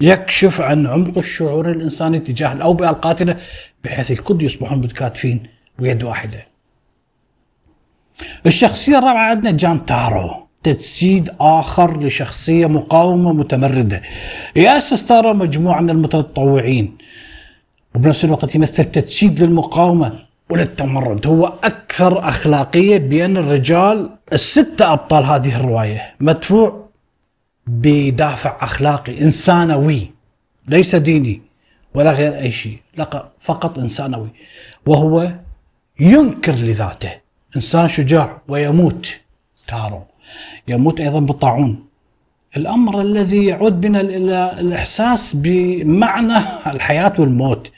يكشف 0.00 0.60
عن 0.60 0.86
عمق 0.86 1.18
الشعور 1.18 1.70
الإنساني 1.70 2.18
تجاه 2.18 2.52
الأوبئة 2.52 2.90
القاتلة 2.90 3.36
بحيث 3.84 4.10
الكل 4.10 4.42
يصبحون 4.42 4.78
متكاتفين 4.78 5.42
ويد 5.78 6.02
واحدة. 6.04 6.46
الشخصية 8.46 8.98
الرابعة 8.98 9.30
عندنا 9.30 9.50
جان 9.50 9.86
تارو 9.86 10.46
تجسيد 10.62 11.30
آخر 11.40 12.02
لشخصية 12.02 12.66
مقاومة 12.66 13.32
متمردة. 13.32 14.02
يأسس 14.56 15.06
تارو 15.06 15.34
مجموعة 15.34 15.80
من 15.80 15.90
المتطوعين 15.90 16.98
وبنفس 17.94 18.24
الوقت 18.24 18.54
يمثل 18.54 18.84
تجسيد 18.84 19.42
للمقاومة. 19.42 20.25
وللتمرد 20.50 21.26
هو 21.26 21.46
أكثر 21.46 22.28
أخلاقية 22.28 22.98
بين 22.98 23.36
الرجال 23.36 24.10
الستة 24.32 24.92
أبطال 24.92 25.24
هذه 25.24 25.56
الرواية. 25.56 26.14
مدفوع 26.20 26.86
بدافع 27.66 28.56
أخلاقي 28.60 29.20
إنسانوي 29.20 30.10
ليس 30.68 30.94
ديني 30.96 31.42
ولا 31.94 32.12
غير 32.12 32.38
أي 32.38 32.50
شيء 32.52 32.78
فقط 33.40 33.78
إنسانوي. 33.78 34.28
وهو 34.86 35.32
ينكر 36.00 36.52
لذاته. 36.52 37.12
إنسان 37.56 37.88
شجاع 37.88 38.42
ويموت 38.48 39.20
تارو. 39.68 40.02
يموت 40.68 41.00
أيضا 41.00 41.20
بالطاعون. 41.20 41.86
الأمر 42.56 43.00
الذي 43.00 43.44
يعود 43.44 43.80
بنا 43.80 44.00
إلى 44.00 44.56
الإحساس 44.60 45.36
بمعنى 45.36 46.38
الحياة 46.66 47.12
والموت. 47.18 47.72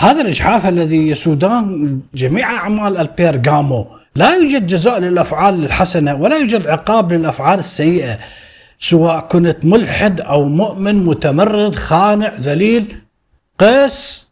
هذا 0.00 0.20
الإجحاف 0.20 0.66
الذي 0.66 1.08
يسودان 1.08 2.00
جميع 2.14 2.52
أعمال 2.52 2.96
البيرغامو 2.96 3.86
لا 4.14 4.34
يوجد 4.34 4.66
جزاء 4.66 4.98
للأفعال 4.98 5.64
الحسنة 5.64 6.14
ولا 6.14 6.36
يوجد 6.36 6.66
عقاب 6.66 7.12
للأفعال 7.12 7.58
السيئة 7.58 8.18
سواء 8.78 9.20
كنت 9.20 9.64
ملحد 9.64 10.20
أو 10.20 10.48
مؤمن 10.48 11.04
متمرد 11.04 11.74
خانع 11.74 12.34
ذليل 12.34 13.00
قس 13.58 14.28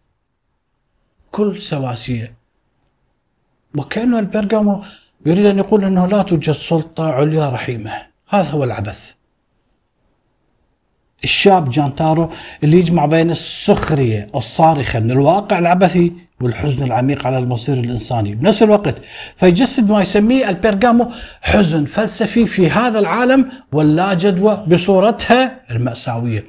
كل 1.30 1.60
سواسية. 1.60 2.36
وكأنه 3.76 4.18
البرغامو 4.18 4.84
يريد 5.26 5.46
أن 5.46 5.58
يقول 5.58 5.84
أنه 5.84 6.06
لا 6.06 6.22
توجد 6.22 6.52
سلطة 6.52 7.12
عليا 7.12 7.50
رحيمة. 7.50 7.92
هذا 8.28 8.50
هو 8.50 8.64
العبث. 8.64 9.15
الشاب 11.24 11.70
جانتارو 11.70 12.30
اللي 12.64 12.78
يجمع 12.78 13.06
بين 13.06 13.30
السخرية 13.30 14.26
الصارخة 14.34 15.00
من 15.00 15.10
الواقع 15.10 15.58
العبثي 15.58 16.12
والحزن 16.40 16.84
العميق 16.84 17.26
على 17.26 17.38
المصير 17.38 17.76
الإنساني. 17.76 18.34
بنفس 18.34 18.62
الوقت 18.62 18.94
فيجسد 19.36 19.90
ما 19.90 20.02
يسميه 20.02 20.48
البيرغامو 20.48 21.10
حزن 21.42 21.84
فلسفي 21.84 22.46
في 22.46 22.70
هذا 22.70 22.98
العالم 22.98 23.50
واللا 23.72 24.14
جدوى 24.14 24.64
بصورتها 24.68 25.60
المأساوية. 25.70 26.44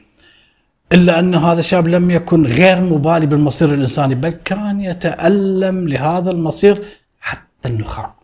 إلا 0.93 1.19
أن 1.19 1.35
هذا 1.35 1.59
الشاب 1.59 1.87
لم 1.87 2.11
يكن 2.11 2.45
غير 2.45 2.81
مبالي 2.81 3.25
بالمصير 3.25 3.73
الإنساني 3.73 4.15
بل 4.15 4.29
كان 4.29 4.81
يتألم 4.81 5.87
لهذا 5.87 6.31
المصير 6.31 6.83
حتى 7.19 7.69
النخاع. 7.69 8.15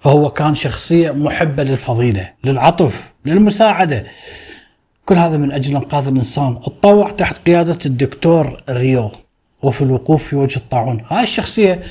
فهو 0.00 0.30
كان 0.30 0.54
شخصية 0.54 1.10
محبة 1.10 1.62
للفضيلة 1.62 2.30
للعطف 2.44 3.12
للمساعدة 3.24 4.04
كل 5.04 5.14
هذا 5.14 5.36
من 5.36 5.52
أجل 5.52 5.76
إنقاذ 5.76 6.08
الإنسان. 6.08 6.60
تطوع 6.60 7.10
تحت 7.10 7.38
قيادة 7.46 7.78
الدكتور 7.86 8.62
ريو 8.70 9.10
وفي 9.62 9.82
الوقوف 9.82 10.24
في 10.24 10.36
وجه 10.36 10.56
الطاعون. 10.56 11.04
هاي 11.08 11.22
الشخصية 11.22 11.82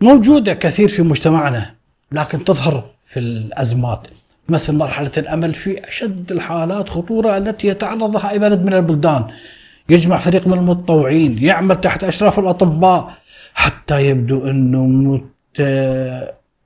موجودة 0.00 0.54
كثير 0.54 0.88
في 0.88 1.02
مجتمعنا 1.02 1.74
لكن 2.12 2.44
تظهر 2.44 2.84
في 3.06 3.20
الأزمات. 3.20 4.06
مثل 4.48 4.74
مرحلة 4.74 5.10
الأمل 5.16 5.54
في 5.54 5.88
أشد 5.88 6.32
الحالات 6.32 6.88
خطورة 6.88 7.36
التي 7.36 7.68
يتعرض 7.68 8.16
لها 8.16 8.30
أي 8.30 8.38
بلد 8.38 8.64
من 8.64 8.74
البلدان. 8.74 9.24
يجمع 9.88 10.18
فريق 10.18 10.46
من 10.46 10.58
المتطوعين 10.58 11.38
يعمل 11.44 11.80
تحت 11.80 12.04
أشراف 12.04 12.38
الأطباء 12.38 13.14
حتى 13.54 14.06
يبدو 14.06 14.50
أنه 14.50 14.86
مت... 14.86 15.60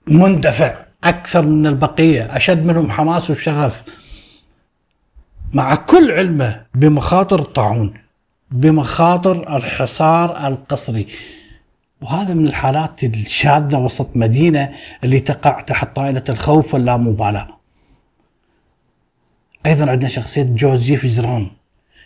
مندفع 0.08 0.74
أكثر 1.04 1.46
من 1.46 1.66
البقية. 1.66 2.36
أشد 2.36 2.66
منهم 2.66 2.90
حماس 2.90 3.30
وشغف. 3.30 3.82
مع 5.52 5.74
كل 5.74 6.10
علمه 6.10 6.62
بمخاطر 6.74 7.40
الطاعون 7.40 7.94
بمخاطر 8.50 9.56
الحصار 9.56 10.46
القسري 10.46 11.06
وهذا 12.02 12.34
من 12.34 12.46
الحالات 12.46 13.04
الشاذة 13.04 13.78
وسط 13.78 14.16
مدينة 14.16 14.72
اللي 15.04 15.20
تقع 15.20 15.60
تحت 15.60 15.96
طائلة 15.96 16.24
الخوف 16.28 16.74
واللامبالاة 16.74 17.48
أيضا 19.66 19.90
عندنا 19.90 20.08
شخصية 20.08 20.42
جوزيف 20.42 21.06
جران 21.06 21.50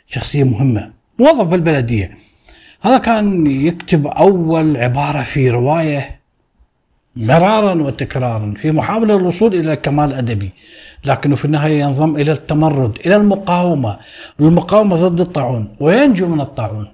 شخصية 0.07 0.45
مهمة 0.45 0.93
موظف 1.19 1.47
بالبلدية. 1.47 2.19
هذا 2.81 2.99
كان 2.99 3.47
يكتب 3.47 4.07
أول 4.07 4.77
عبارة 4.77 5.23
في 5.23 5.51
رواية 5.51 6.16
مرارا 7.17 7.75
وتكرارا 7.75 8.55
في 8.57 8.71
محاولة 8.73 9.17
الوصول 9.17 9.55
إلى 9.55 9.73
الكمال 9.73 10.13
الأدبي 10.13 10.53
لكنه 11.05 11.37
في 11.37 11.45
النهاية 11.45 11.81
ينضم 11.81 12.17
إلى 12.17 12.33
التمرد 12.33 12.99
إلى 13.07 13.17
المقاومة. 13.17 13.99
المقاومة 14.41 14.97
ضد 14.97 15.21
الطاعون 15.21 15.77
وينجو 15.81 16.29
من 16.29 16.41
الطاعون. 16.41 16.89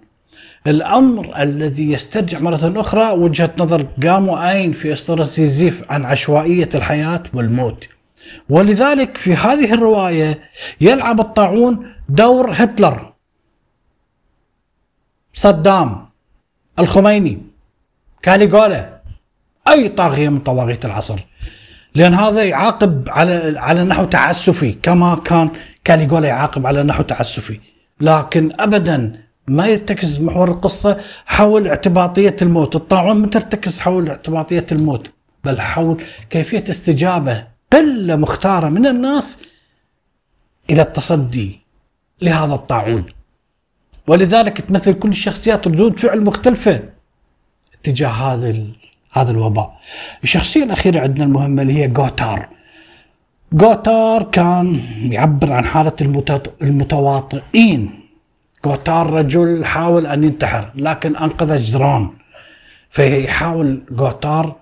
الأمر 0.66 1.42
الذي 1.42 1.92
يسترجع 1.92 2.38
مرة 2.38 2.80
أخرى 2.80 3.10
وجهة 3.10 3.50
نظر 3.58 3.86
جامو 3.98 4.42
أين 4.42 4.72
في 4.72 4.92
أسطورة 4.92 5.22
سيزيف 5.22 5.84
عن 5.90 6.04
عشوائية 6.04 6.68
الحياة 6.74 7.22
والموت. 7.34 7.88
ولذلك 8.48 9.16
في 9.16 9.34
هذه 9.34 9.74
الرواية 9.74 10.40
يلعب 10.80 11.20
الطاعون 11.20 11.86
دور 12.08 12.50
هتلر. 12.52 13.12
صدام 15.34 16.08
الخميني. 16.78 17.38
كاليغولا 18.22 19.01
أي 19.68 19.88
طاغية 19.88 20.28
من 20.28 20.38
طواغيت 20.38 20.84
العصر. 20.84 21.18
لأن 21.94 22.14
هذا 22.14 22.42
يعاقب 22.42 23.08
على 23.08 23.58
على 23.58 23.84
نحو 23.84 24.04
تعسفي 24.04 24.72
كما 24.72 25.14
كان 25.14 25.50
كاليغولا 25.84 26.28
يعاقب 26.28 26.66
على 26.66 26.82
نحو 26.82 27.02
تعسفي. 27.02 27.60
لكن 28.00 28.52
ابدا 28.60 29.22
ما 29.48 29.66
يرتكز 29.66 30.20
محور 30.20 30.50
القصة 30.50 31.00
حول 31.26 31.68
اعتباطية 31.68 32.36
الموت، 32.42 32.76
الطاعون 32.76 33.16
ما 33.16 33.26
ترتكز 33.26 33.80
حول 33.80 34.08
اعتباطية 34.08 34.66
الموت 34.72 35.10
بل 35.44 35.60
حول 35.60 36.04
كيفية 36.30 36.64
استجابة 36.70 37.44
قلة 37.72 38.16
مختارة 38.16 38.68
من 38.68 38.86
الناس 38.86 39.38
إلى 40.70 40.82
التصدي 40.82 41.60
لهذا 42.22 42.54
الطاعون. 42.54 43.06
ولذلك 44.06 44.60
تمثل 44.60 44.92
كل 44.92 45.08
الشخصيات 45.08 45.66
ردود 45.66 46.00
فعل 46.00 46.20
مختلفة 46.20 46.80
تجاه 47.82 48.08
هذا 48.08 48.50
هذا 49.12 49.30
الوباء. 49.30 49.78
الشخصية 50.22 50.64
الأخيرة 50.64 51.00
عندنا 51.00 51.24
المهمة 51.24 51.62
اللي 51.62 51.74
هي 51.78 51.88
جوتار. 51.88 52.48
جوتار 53.52 54.22
كان 54.22 54.80
يعبر 55.02 55.52
عن 55.52 55.64
حالة 55.64 55.92
المتواطئين. 56.62 58.00
جوتار 58.64 59.10
رجل 59.10 59.64
حاول 59.64 60.06
أن 60.06 60.24
ينتحر 60.24 60.70
لكن 60.74 61.16
أنقذ 61.16 61.58
جدران. 61.58 62.10
فيحاول 62.90 63.82
جوتار 63.90 64.56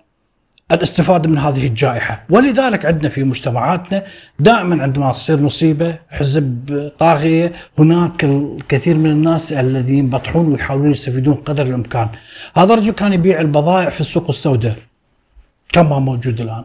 الاستفادة 0.72 1.28
من 1.30 1.38
هذه 1.38 1.66
الجائحة، 1.66 2.24
ولذلك 2.30 2.86
عندنا 2.86 3.08
في 3.08 3.24
مجتمعاتنا 3.24 4.04
دائما 4.38 4.82
عندما 4.82 5.12
تصير 5.12 5.40
مصيبة 5.40 5.98
حزب 6.10 6.90
طاغية 6.98 7.52
هناك 7.78 8.24
الكثير 8.24 8.96
من 8.96 9.10
الناس 9.10 9.52
الذين 9.52 9.98
ينبطحون 9.98 10.52
ويحاولون 10.52 10.90
يستفيدون 10.90 11.34
قدر 11.34 11.66
الإمكان. 11.66 12.08
هذا 12.56 12.74
الرجل 12.74 12.92
كان 12.92 13.12
يبيع 13.12 13.40
البضائع 13.40 13.88
في 13.88 14.00
السوق 14.00 14.28
السوداء 14.28 14.76
كما 15.72 15.98
موجود 15.98 16.40
الآن. 16.40 16.64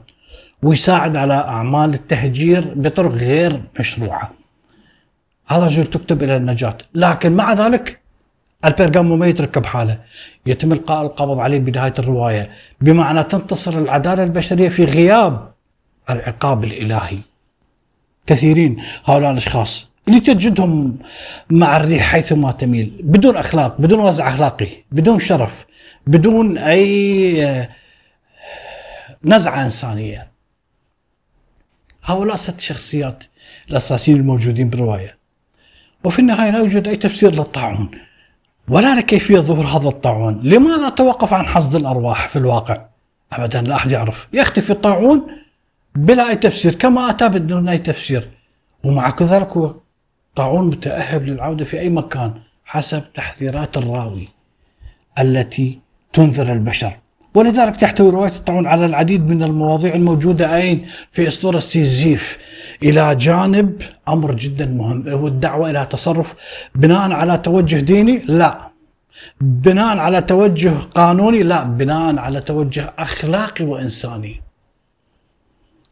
ويساعد 0.63 1.15
على 1.15 1.33
أعمال 1.33 1.93
التهجير 1.93 2.73
بطرق 2.75 3.11
غير 3.11 3.61
مشروعة. 3.79 4.31
هذا 5.47 5.61
الرجل 5.61 5.85
تكتب 5.85 6.23
إلى 6.23 6.37
النجاة، 6.37 6.77
لكن 6.93 7.31
مع 7.31 7.53
ذلك 7.53 7.99
البرغامو 8.65 9.15
ما 9.15 9.27
يترك 9.27 9.57
بحاله 9.59 9.99
يتم 10.45 10.71
إلقاء 10.71 11.01
القبض 11.05 11.39
عليه 11.39 11.59
بنهايه 11.59 11.93
الرواية. 11.99 12.51
بمعنى 12.81 13.23
تنتصر 13.23 13.77
العدالة 13.77 14.23
البشرية 14.23 14.69
في 14.69 14.85
غياب 14.85 15.51
العقاب 16.09 16.63
الإلهي. 16.63 17.17
كثيرين 18.27 18.83
هؤلاء 19.05 19.31
الأشخاص 19.31 19.87
اللي 20.07 20.19
تجدهم 20.19 20.97
مع 21.49 21.77
الريح 21.77 22.11
حيثما 22.11 22.51
تميل 22.51 22.99
بدون 23.03 23.37
أخلاق 23.37 23.81
بدون 23.81 23.99
وزع 23.99 24.29
أخلاقي 24.29 24.67
بدون 24.91 25.19
شرف 25.19 25.65
بدون 26.07 26.57
أي 26.57 27.45
آه، 27.45 27.69
نزعة 29.23 29.63
إنسانية. 29.63 30.27
هؤلاء 32.03 32.35
ست 32.35 32.59
شخصيات 32.59 33.23
الأساسيين 33.69 34.17
الموجودين 34.17 34.69
بالرواية. 34.69 35.17
وفي 36.03 36.19
النهاية 36.19 36.51
لا 36.51 36.59
يوجد 36.59 36.87
أي 36.87 36.95
تفسير 36.95 37.31
للطاعون. 37.35 37.91
ولا 38.69 38.95
لكيفية 38.95 39.39
ظهور 39.39 39.65
هذا 39.65 39.89
الطاعون؟ 39.89 40.41
لماذا 40.43 40.89
توقف 40.89 41.33
عن 41.33 41.45
حصد 41.45 41.75
الأرواح 41.75 42.27
في 42.27 42.35
الواقع؟ 42.35 42.85
أبدا 43.33 43.61
لا 43.61 43.75
أحد 43.75 43.91
يعرف. 43.91 44.27
يختفي 44.33 44.69
الطاعون 44.69 45.27
بلا 45.95 46.29
أي 46.29 46.35
تفسير 46.35 46.75
كما 46.75 47.09
أتى 47.09 47.29
بدون 47.29 47.69
أي 47.69 47.77
تفسير. 47.77 48.29
ومع 48.83 49.15
ذلك 49.21 49.51
هو 49.51 49.75
طاعون 50.35 50.67
متأهب 50.67 51.23
للعودة 51.23 51.65
في 51.65 51.79
أي 51.79 51.89
مكان 51.89 52.33
حسب 52.65 53.13
تحذيرات 53.13 53.77
الراوي 53.77 54.27
التي 55.19 55.79
تنذر 56.13 56.53
البشر. 56.53 56.97
ولذلك 57.35 57.75
تحتوي 57.75 58.09
رواية 58.09 58.31
الطاعون 58.31 58.67
على 58.67 58.85
العديد 58.85 59.29
من 59.29 59.43
المواضيع 59.43 59.95
الموجودة 59.95 60.55
أين؟ 60.55 60.87
في 61.11 61.27
أسطورة 61.27 61.59
سيزيف. 61.59 62.37
إلى 62.83 63.15
جانب 63.15 63.81
أمر 64.07 64.35
جدا 64.35 64.65
مهم. 64.65 65.09
هو 65.09 65.27
الدعوة 65.27 65.69
إلى 65.69 65.87
تصرف 65.89 66.33
بناء 66.75 67.11
على 67.11 67.37
توجه 67.37 67.79
ديني؟ 67.79 68.21
لا. 68.25 68.67
بناء 69.41 69.97
على 69.97 70.21
توجه 70.21 70.73
قانوني؟ 70.95 71.43
لا. 71.43 71.63
بناء 71.63 72.17
على 72.17 72.41
توجه 72.41 72.93
أخلاقي 72.99 73.65
وإنساني. 73.65 74.41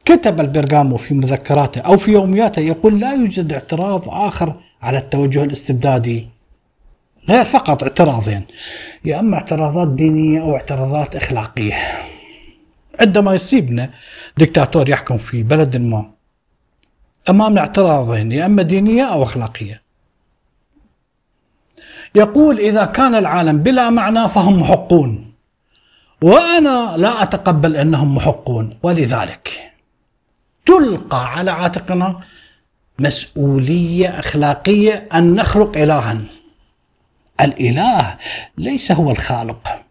كتب 0.05 0.41
البرغامو 0.41 0.97
في 0.97 1.13
مذكراته 1.13 1.81
أو 1.81 1.97
في 1.97 2.11
يومياته 2.11 2.59
يقول 2.59 2.99
لا 2.99 3.13
يوجد 3.13 3.53
اعتراض 3.53 4.09
آخر 4.09 4.53
على 4.81 4.97
التوجه 4.97 5.43
الاستبدادي. 5.43 6.32
غير 7.29 7.45
فقط 7.45 7.83
اعتراضين. 7.83 8.45
يا 9.05 9.19
أما 9.19 9.35
اعتراضات 9.35 9.87
دينية 9.87 10.41
أو 10.41 10.55
اعتراضات 10.55 11.15
إخلاقية. 11.15 11.75
عندما 12.99 13.33
يصيبنا 13.33 13.89
دكتاتور 14.37 14.89
يحكم 14.89 15.17
في 15.17 15.43
بلد 15.43 15.77
ما 15.77 16.11
أمامنا 17.29 17.61
اعتراضين 17.61 18.31
يا 18.31 18.45
أما 18.45 18.61
دينية 18.61 19.03
أو 19.03 19.23
إخلاقية. 19.23 19.81
يقول 22.15 22.59
إذا 22.59 22.85
كان 22.85 23.15
العالم 23.15 23.57
بلا 23.57 23.89
معنى 23.89 24.29
فهم 24.29 24.61
محقون 24.61 25.33
وأنا 26.21 26.93
لا 26.97 27.23
أتقبل 27.23 27.75
أنهم 27.75 28.15
محقون. 28.15 28.77
ولذلك 28.83 29.71
تلقى 30.65 31.31
على 31.31 31.51
عاتقنا 31.51 32.19
مسؤولية 32.99 34.19
إخلاقية 34.19 35.09
أن 35.13 35.35
نخلق 35.35 35.77
الها. 35.77 36.17
الإله 37.41 38.17
ليس 38.57 38.91
هو 38.91 39.11
الخالق. 39.11 39.81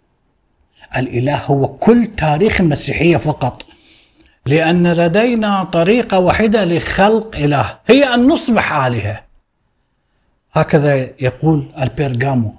الإله 0.96 1.37
هو 1.37 1.68
كل 1.68 2.07
تاريخ 2.07 2.61
المسيحية 2.61 3.16
فقط. 3.16 3.62
لأن 4.46 4.92
لدينا 4.92 5.64
طريقة 5.64 6.18
واحدة 6.18 6.64
لخلق 6.64 7.37
إله 7.37 7.78
هي 7.87 8.14
أن 8.14 8.26
نصبح 8.26 8.72
آلهة. 8.72 9.24
هكذا 10.52 10.96
يقول 11.20 11.68
البيرغامو. 11.83 12.55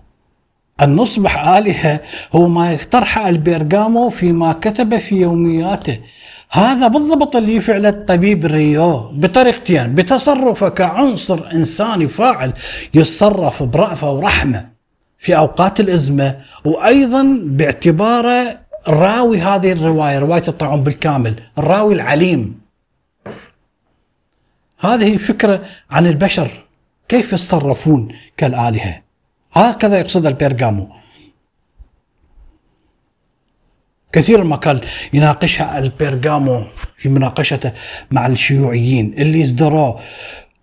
أن 0.81 0.95
نصبح 0.95 1.47
آلهة 1.47 1.99
هو 2.33 2.47
ما 2.47 2.73
يقترحه 2.73 3.29
البيرغامو 3.29 4.09
فيما 4.09 4.53
كتب 4.53 4.97
في 4.97 5.15
يومياته. 5.15 5.99
هذا 6.51 6.87
بالضبط 6.87 7.35
اللي 7.35 7.55
يفعله 7.55 7.89
الطبيب 7.89 8.45
ريو 8.45 8.97
بطريقتين 9.11 9.95
بتصرفه 9.95 10.69
كعنصر 10.69 11.51
إنساني 11.53 12.07
فاعل 12.07 12.53
يتصرف 12.93 13.63
برأفة 13.63 14.11
ورحمة. 14.11 14.72
في 15.23 15.37
أوقات 15.37 15.79
الأزمة 15.79 16.37
وأيضا 16.65 17.39
باعتباره 17.43 18.59
راوي 18.87 19.41
هذه 19.41 19.71
الرواية 19.71 20.19
رواية 20.19 20.43
الطاعون 20.47 20.83
بالكامل 20.83 21.43
الراوي 21.57 21.93
العليم. 21.93 22.61
هذه 24.79 25.17
فكرة 25.17 25.65
عن 25.91 26.07
البشر 26.07 26.49
كيف 27.09 27.33
يتصرفون 27.33 28.15
كالآلهة؟ 28.37 29.01
هكذا 29.53 29.99
يقصد 29.99 30.25
البيرغامو. 30.25 30.89
كثيرا 34.13 34.43
ما 34.43 34.55
كان 34.55 34.81
يناقشها 35.13 35.79
البيرغامو 35.79 36.63
في 36.97 37.09
مناقشته 37.09 37.71
مع 38.11 38.25
الشيوعيين 38.25 39.13
اللي 39.17 39.43
ازدروه 39.43 39.99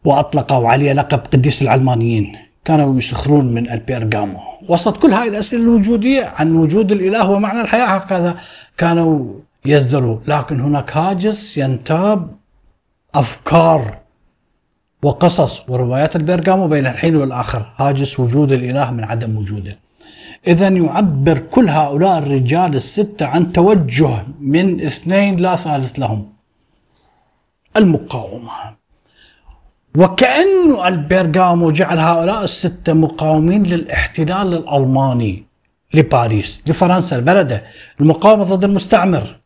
وأطلقوا 0.04 0.68
عليه 0.68 0.92
لقب 0.92 1.18
قديس 1.18 1.62
العلمانيين. 1.62 2.49
كانوا 2.64 2.98
يسخرون 2.98 3.54
من 3.54 3.70
البيرغامو. 3.70 4.38
وسط 4.68 4.96
كل 4.96 5.12
هاي 5.12 5.28
الأسئلة 5.28 5.62
الوجودية 5.62 6.24
عن 6.24 6.56
وجود 6.56 6.92
الإله 6.92 7.30
ومعنى 7.30 7.60
الحياة 7.60 7.86
هكذا 7.86 8.36
كانوا 8.78 9.34
يزدروا. 9.64 10.18
لكن 10.26 10.60
هناك 10.60 10.96
هاجس 10.96 11.58
ينتاب 11.58 12.36
أفكار 13.14 13.98
وقصص 15.02 15.62
وروايات 15.68 16.16
البرغامو 16.16 16.68
بين 16.68 16.86
الحين 16.86 17.16
والآخر. 17.16 17.72
هاجس 17.76 18.20
وجود 18.20 18.52
الإله 18.52 18.90
من 18.90 19.04
عدم 19.04 19.36
وجوده. 19.36 19.78
إذا 20.46 20.68
يعبر 20.68 21.38
كل 21.38 21.68
هؤلاء 21.68 22.18
الرجال 22.18 22.74
الستة 22.74 23.26
عن 23.26 23.52
توجه 23.52 24.22
من 24.40 24.80
اثنين 24.80 25.36
لا 25.36 25.56
ثالث 25.56 25.98
لهم. 25.98 26.32
المقاومة. 27.76 28.79
وكأنه 29.96 30.88
البرغامو 30.88 31.70
جعل 31.70 31.98
هؤلاء 31.98 32.44
الستة 32.44 32.92
مقاومين 32.92 33.62
للاحتلال 33.62 34.54
الألماني 34.54 35.44
لباريس 35.94 36.62
لفرنسا 36.66 37.16
البلدة 37.16 37.64
المقاومة 38.00 38.44
ضد 38.44 38.64
المستعمر. 38.64 39.36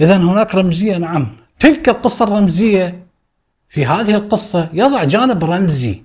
إذا 0.00 0.16
هناك 0.16 0.54
رمزية 0.54 0.96
نعم. 0.96 1.28
تلك 1.58 1.88
القصة 1.88 2.24
الرمزية 2.24 3.06
في 3.68 3.86
هذه 3.86 4.14
القصة 4.14 4.68
يضع 4.72 5.04
جانب 5.04 5.44
رمزي. 5.44 6.02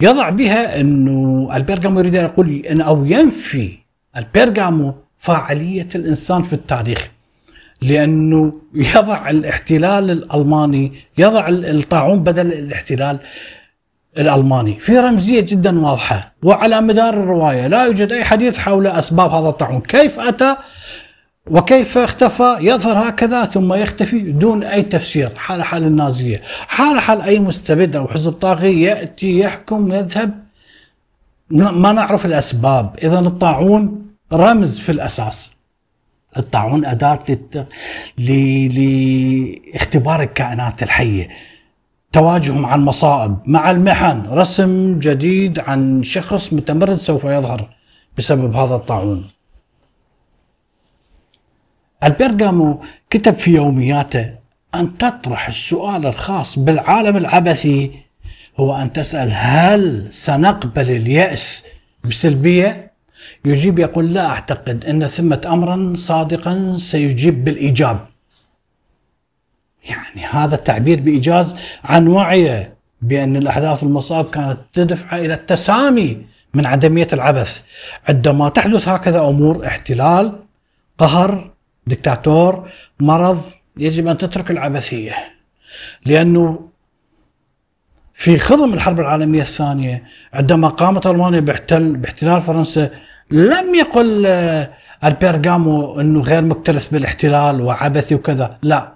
يضع 0.00 0.28
بها 0.28 0.80
أنه 0.80 1.48
البرغامو 1.56 1.98
يريد 1.98 2.16
أن 2.16 2.24
يقول 2.24 2.80
أو 2.80 3.04
ينفي 3.04 3.78
البرغامو 4.16 4.94
فاعلية 5.18 5.88
الإنسان 5.94 6.42
في 6.42 6.52
التاريخ. 6.52 7.10
لأنه 7.82 8.52
يضع 8.74 9.30
الاحتلال 9.30 10.10
الألماني 10.10 10.92
يضع 11.18 11.48
الطاعون 11.48 12.22
بدل 12.22 12.52
الاحتلال 12.52 13.18
الألماني. 14.18 14.78
في 14.78 14.98
رمزية 14.98 15.40
جدا 15.40 15.80
واضحة. 15.80 16.34
وعلى 16.42 16.80
مدار 16.80 17.14
الرواية 17.14 17.66
لا 17.66 17.84
يوجد 17.84 18.12
أي 18.12 18.24
حديث 18.24 18.58
حول 18.58 18.86
أسباب 18.86 19.30
هذا 19.30 19.48
الطاعون. 19.48 19.80
كيف 19.80 20.20
أتى 20.20 20.56
وكيف 21.50 21.98
اختفى؟ 21.98 22.56
يظهر 22.60 23.08
هكذا 23.08 23.44
ثم 23.44 23.74
يختفي 23.74 24.18
دون 24.18 24.64
أي 24.64 24.82
تفسير. 24.82 25.30
حال 25.36 25.62
حال 25.62 25.82
النازية. 25.82 26.40
حال 26.68 27.00
حال 27.00 27.20
أي 27.20 27.38
مستبد 27.38 27.96
أو 27.96 28.08
حزب 28.08 28.32
طاغي 28.32 28.82
يأتي 28.82 29.38
يحكم 29.38 29.92
يذهب. 29.92 30.44
ما 31.50 31.92
نعرف 31.92 32.26
الأسباب. 32.26 32.96
إذا 33.02 33.18
الطاعون 33.18 34.06
رمز 34.32 34.78
في 34.78 34.92
الأساس. 34.92 35.50
الطاعون 36.36 36.84
أداة 36.86 37.18
لت... 37.28 37.66
ل... 38.18 38.30
لاختبار 39.72 40.22
الكائنات 40.22 40.82
الحية 40.82 41.28
تواجه 42.12 42.52
مع 42.52 42.74
المصائب 42.74 43.38
مع 43.46 43.70
المحن 43.70 44.26
رسم 44.26 44.98
جديد 44.98 45.58
عن 45.58 46.02
شخص 46.02 46.52
متمرد 46.52 46.96
سوف 46.96 47.24
يظهر 47.24 47.68
بسبب 48.18 48.54
هذا 48.54 48.74
الطاعون 48.74 49.30
البرغامو 52.04 52.80
كتب 53.10 53.34
في 53.34 53.50
يومياته 53.50 54.34
أن 54.74 54.98
تطرح 54.98 55.48
السؤال 55.48 56.06
الخاص 56.06 56.58
بالعالم 56.58 57.16
العبثي 57.16 57.90
هو 58.60 58.76
أن 58.76 58.92
تسأل 58.92 59.30
هل 59.32 60.08
سنقبل 60.10 60.90
اليأس 60.90 61.64
بسلبية؟ 62.04 62.91
يجيب 63.44 63.78
يقول 63.78 64.14
لا 64.14 64.26
أعتقد 64.26 64.84
أن 64.84 65.06
ثمة 65.06 65.40
أمرا 65.46 65.92
صادقا 65.96 66.74
سيجيب 66.76 67.44
بالإيجاب. 67.44 68.06
يعني 69.84 70.26
هذا 70.30 70.54
التعبير 70.54 71.00
بإيجاز 71.00 71.56
عن 71.84 72.08
وعيه 72.08 72.74
بأن 73.02 73.36
الأحداث 73.36 73.82
المصاب 73.82 74.30
كانت 74.30 74.58
تدفع 74.72 75.18
إلى 75.18 75.34
التسامي 75.34 76.26
من 76.54 76.66
عدمية 76.66 77.08
العبث. 77.12 77.62
عندما 78.08 78.48
تحدث 78.48 78.88
هكذا 78.88 79.20
أمور 79.20 79.66
احتلال 79.66 80.38
قهر 80.98 81.50
دكتاتور 81.86 82.68
مرض 83.00 83.42
يجب 83.76 84.06
أن 84.06 84.18
تترك 84.18 84.50
العبثية. 84.50 85.14
لأنه 86.06 86.68
في 88.14 88.38
خضم 88.38 88.74
الحرب 88.74 89.00
العالمية 89.00 89.42
الثانية 89.42 90.04
عندما 90.32 90.68
قامت 90.68 91.06
ألمانيا 91.06 91.40
باحتل 91.40 91.96
باحتلال 91.96 92.42
فرنسا 92.42 92.90
لم 93.32 93.74
يقل 93.74 94.26
آه، 94.26 94.70
البيرغامو 95.04 96.00
إنه 96.00 96.20
غير 96.20 96.42
مكترث 96.42 96.88
بالاحتلال 96.88 97.60
وعبثي 97.60 98.14
وكذا. 98.14 98.58
لا. 98.62 98.94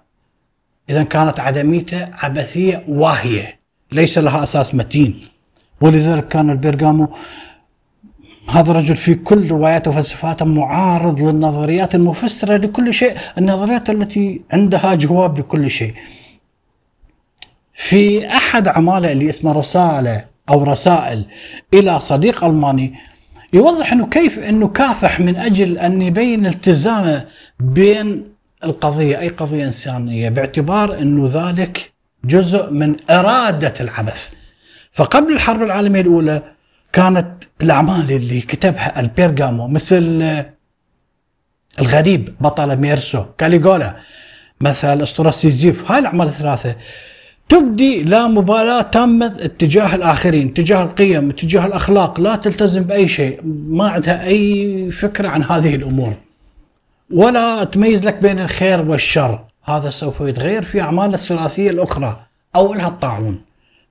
إذا 0.91 1.03
كانت 1.03 1.41
عدميته 1.41 2.09
عبثية 2.13 2.85
واهية. 2.89 3.61
ليس 3.93 4.19
لها 4.19 4.43
أساس 4.43 4.75
متين. 4.75 5.21
ولذلك 5.81 6.29
كان 6.29 6.51
البيرغامو 6.51 7.09
هذا 8.51 8.71
الرجل 8.71 8.97
في 8.97 9.15
كل 9.15 9.49
رواياته 9.49 9.91
وفلسفاته 9.91 10.45
معارض 10.45 11.21
للنظريات 11.21 11.95
المفسرة 11.95 12.57
لكل 12.57 12.95
شيء. 12.95 13.17
النظريات 13.39 13.91
التي 13.91 14.43
عندها 14.53 14.95
جواب 14.95 15.39
لكل 15.39 15.71
شيء. 15.71 15.95
في 17.75 18.29
أحد 18.29 18.69
أعماله 18.69 19.13
اللي 19.13 19.29
اسمه 19.29 19.53
رسالة 19.53 20.25
أو 20.51 20.65
رسائل 20.65 21.25
إلى 21.75 22.01
صديق 22.01 22.45
ألماني 22.45 22.95
يوضح 23.53 23.93
أنه 23.93 24.07
كيف 24.07 24.39
أنه 24.39 24.69
كافح 24.69 25.21
من 25.21 25.37
أجل 25.37 25.79
أن 25.79 26.03
يبين 26.03 26.47
التزامه 26.47 27.25
بين 27.61 28.25
القضية 28.65 29.21
أي 29.21 29.29
قضية 29.29 29.67
إنسانية 29.67 30.29
باعتبار 30.29 30.99
أنه 30.99 31.29
ذلك 31.33 31.93
جزء 32.25 32.71
من 32.71 32.97
إرادة 33.11 33.75
العبث. 33.81 34.31
فقبل 34.93 35.33
الحرب 35.33 35.63
العالمية 35.63 36.01
الأولى 36.01 36.43
كانت 36.93 37.45
الأعمال 37.63 38.13
اللي 38.13 38.41
كتبها 38.41 39.01
ألبير 39.01 39.43
كامو 39.43 39.69
مثل 39.69 40.45
الغريب 41.81 42.35
بطل 42.41 42.77
ميرسو 42.77 43.25
كاليغولا 43.39 43.97
مثل 44.61 45.03
أسطورة 45.03 45.31
سيزيف 45.31 45.91
هاي 45.91 45.99
الأعمال 45.99 46.27
الثلاثة. 46.27 46.75
تبدي 47.49 48.03
لا 48.03 48.27
مبالاة 48.27 48.83
تامة 48.83 49.37
اتجاه 49.41 49.95
الآخرين، 49.95 50.49
اتجاه 50.49 50.83
القيم، 50.83 51.29
اتجاه 51.29 51.67
الأخلاق، 51.67 52.21
لا 52.21 52.37
تلتزم 52.37 52.83
بأي 52.83 53.09
شيء، 53.09 53.41
ما 53.69 53.89
عندها 53.89 54.27
أي 54.27 54.91
فكرة 54.91 55.29
عن 55.29 55.43
هذه 55.43 55.75
الأمور. 55.75 56.15
ولا 57.11 57.65
تميز 57.65 58.05
لك 58.05 58.15
بين 58.15 58.39
الخير 58.39 58.91
والشر، 58.91 59.45
هذا 59.65 59.91
سوف 59.91 60.21
يتغير 60.21 60.63
في 60.63 60.81
أعمال 60.81 61.15
الثلاثية 61.15 61.71
الأخرى، 61.71 62.17
اولها 62.57 62.89
الطاعون. 62.89 63.41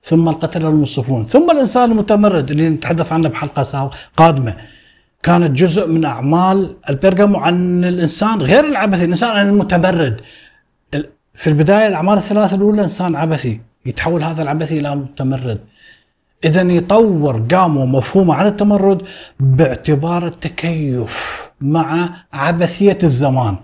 ثم 0.04 0.28
القتلة 0.28 0.68
المنصفون 0.68 1.24
ثم 1.24 1.50
الإنسان 1.50 1.90
المتمرد 1.90 2.50
اللي 2.50 2.68
نتحدث 2.68 3.12
عنه 3.12 3.28
بحلقة 3.28 3.90
قادمة. 4.16 4.56
كانت 5.22 5.50
جزء 5.50 5.86
من 5.88 6.04
أعمال 6.04 6.76
البرغمو 6.90 7.38
عن 7.38 7.84
الإنسان 7.84 8.42
غير 8.42 8.64
العبثي. 8.64 9.04
الإنسان 9.04 9.48
المتمرد. 9.48 10.20
في 11.36 11.46
البداية 11.50 11.88
الأعمال 11.88 12.18
الثلاثة 12.18 12.56
الأولى 12.56 12.82
إنسان 12.82 13.16
عبثي 13.16 13.60
يتحول 13.86 14.22
هذا 14.24 14.42
العبثي 14.42 14.78
إلى 14.78 14.96
متمرد. 14.96 15.60
إذا 16.44 16.62
يطور 16.62 17.46
قاموا 17.50 17.86
مفهومه 17.86 18.34
عن 18.34 18.46
التمرد 18.46 19.02
باعتبار 19.40 20.26
التكيف 20.26 21.46
مع 21.60 22.10
عبثية 22.32 22.98
الزمان. 23.02 23.56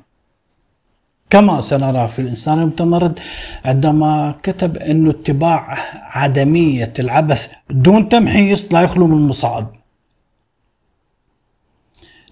كما 1.30 1.60
سنرى 1.60 2.08
في 2.08 2.18
الإنسان 2.18 2.58
المتمرد 2.58 3.18
عندما 3.64 4.34
كتب 4.42 4.76
أنه 4.76 5.10
اتباع 5.10 5.78
عدمية 5.92 6.92
العبث 6.98 7.48
دون 7.70 8.08
تمحيص 8.08 8.72
لا 8.72 8.82
يخلو 8.82 9.06
من 9.06 9.28
مصائب 9.28 9.66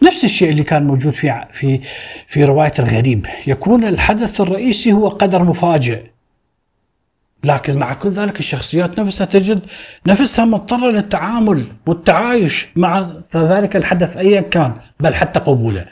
نفس 0.02 0.24
الشيء 0.24 0.50
اللي 0.50 0.62
كان 0.62 0.86
موجود 0.86 1.12
في 1.12 1.44
في 1.52 1.80
في 2.26 2.44
رواية 2.44 2.72
الغريب. 2.78 3.26
يكون 3.46 3.84
الحدث 3.84 4.40
الرئيسي 4.40 4.92
هو 4.92 5.08
قدر 5.08 5.44
مفاجئ. 5.44 6.02
لكن 7.44 7.76
مع 7.76 7.94
كل 7.94 8.08
ذلك 8.08 8.38
الشخصيات 8.38 9.00
نفسها 9.00 9.24
تجد 9.24 9.60
نفسها 10.06 10.44
مضطرة 10.44 10.90
للتعامل 10.90 11.66
والتعايش 11.86 12.68
مع 12.76 13.06
ذلك 13.36 13.76
الحدث 13.76 14.16
أيا 14.16 14.40
كان 14.40 14.72
بل 15.00 15.14
حتى 15.14 15.40
قبوله. 15.40 15.86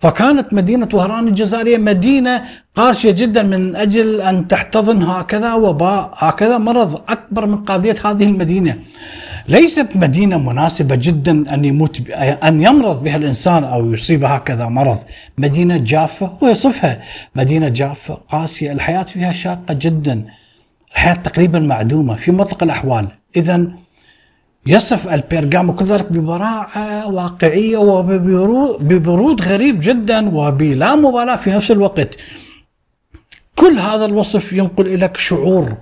فكانت 0.00 0.52
مدينة 0.52 0.88
وهران 0.92 1.28
الجزائرية 1.28 1.78
مدينة 1.78 2.44
قاسية 2.74 3.10
جدا 3.10 3.42
من 3.42 3.76
أجل 3.76 4.20
أن 4.20 4.48
تحتضن 4.48 5.02
هكذا 5.02 5.54
وباء 5.54 6.10
هكذا 6.16 6.58
مرض 6.58 7.02
أكبر 7.08 7.46
من 7.46 7.64
قابلية 7.64 7.96
هذه 8.04 8.24
المدينة. 8.24 8.78
ليست 9.48 9.88
مدينة 9.94 10.38
مناسبة 10.38 10.94
جدا 10.94 11.54
أن 11.54 11.64
يموت 11.64 12.10
أن 12.44 12.62
يمرض 12.62 13.02
بها 13.02 13.16
الإنسان 13.16 13.64
أو 13.64 13.92
يصيب 13.92 14.24
هكذا 14.24 14.66
مرض. 14.66 14.98
مدينة 15.38 15.76
جافة 15.76 16.32
ويصفها. 16.42 17.02
مدينة 17.36 17.68
جافة 17.68 18.14
قاسية. 18.14 18.72
الحياة 18.72 19.02
فيها 19.02 19.32
شاقة 19.32 19.74
جدا. 19.74 20.24
الحياة 20.92 21.14
تقريبا 21.14 21.58
معدومة 21.58 22.14
في 22.14 22.32
مطلق 22.32 22.62
الأحوال. 22.62 23.08
إذا 23.36 23.68
يصف 24.66 25.08
البيرغامو 25.08 25.74
كذلك 25.74 26.12
ببراعة 26.12 27.06
واقعية 27.06 27.76
وببرود 27.76 29.42
غريب 29.42 29.80
جدا 29.80 30.36
وبلا 30.36 30.94
مبالاة 30.94 31.36
في 31.36 31.50
نفس 31.50 31.70
الوقت. 31.70 32.16
كل 33.54 33.78
هذا 33.78 34.04
الوصف 34.04 34.52
ينقل 34.52 35.00
لك 35.00 35.16
شعور 35.16 35.76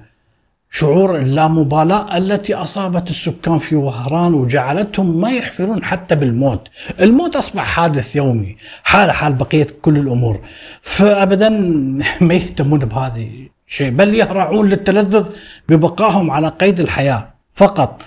شعور 0.71 1.19
اللامبالاة 1.19 2.17
التي 2.17 2.55
أصابت 2.55 3.11
السكان 3.11 3.59
في 3.59 3.77
وهران 3.77 4.35
وجعلتهم 4.35 5.21
ما 5.21 5.31
يحفرون 5.31 5.85
حتى 5.85 6.15
بالموت. 6.15 6.69
الموت 7.01 7.37
أصبح 7.37 7.65
حادث 7.65 8.17
يومي 8.17 8.57
حال 8.83 9.11
حال 9.11 9.33
بقية 9.33 9.67
كل 9.83 9.97
الأمور. 9.97 10.41
فأبدا 10.83 11.49
ما 12.27 12.35
يهتمون 12.35 12.79
بهذه 12.79 13.49
الشيء 13.69 13.91
بل 13.91 14.15
يهرعون 14.15 14.69
للتلذذ 14.69 15.29
ببقائهم 15.69 16.31
على 16.31 16.49
قيد 16.49 16.81
الحياة 16.81 17.35
فقط. 17.55 18.03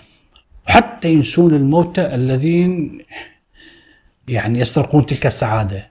حتى 0.66 1.14
ينسون 1.14 1.54
الموتى 1.54 2.16
الذين 2.16 3.02
يعني 4.28 4.60
يسترقون 4.60 5.06
تلك 5.06 5.26
السعادة. 5.26 5.90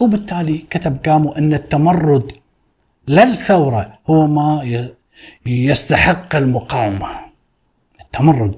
وبالتالي 0.00 0.58
كتب 0.58 0.96
كامو 0.96 1.32
أن 1.32 1.54
التمرد 1.54 2.32
لا 3.06 3.24
الثورة 3.24 3.98
هو 4.06 4.26
ما 4.26 4.62
يستحق 5.46 6.36
المقاومة. 6.36 7.08
التمرد. 8.00 8.54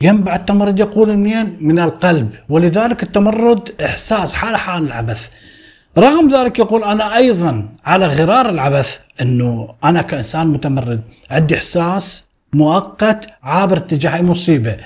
ينبع 0.00 0.34
التمرد 0.36 0.80
يقول 0.80 1.16
منين؟ 1.16 1.56
من 1.60 1.78
القلب 1.78 2.34
ولذلك 2.48 3.02
التمرد 3.02 3.74
إحساس 3.84 4.34
حال 4.34 4.56
حال 4.56 4.82
العبث. 4.86 5.30
رغم 5.98 6.28
ذلك 6.34 6.58
يقول 6.58 6.84
أنا 6.84 7.16
أيضا 7.16 7.68
على 7.84 8.06
غرار 8.06 8.50
العبث 8.50 8.98
أنه 9.20 9.74
أنا 9.84 10.02
كإنسان 10.02 10.46
متمرد 10.46 11.02
عندي 11.30 11.56
إحساس 11.56 12.24
مؤقت 12.52 13.26
عابر 13.42 13.76
اتجاه 13.76 14.16
أي 14.16 14.22
مصيبة. 14.22 14.76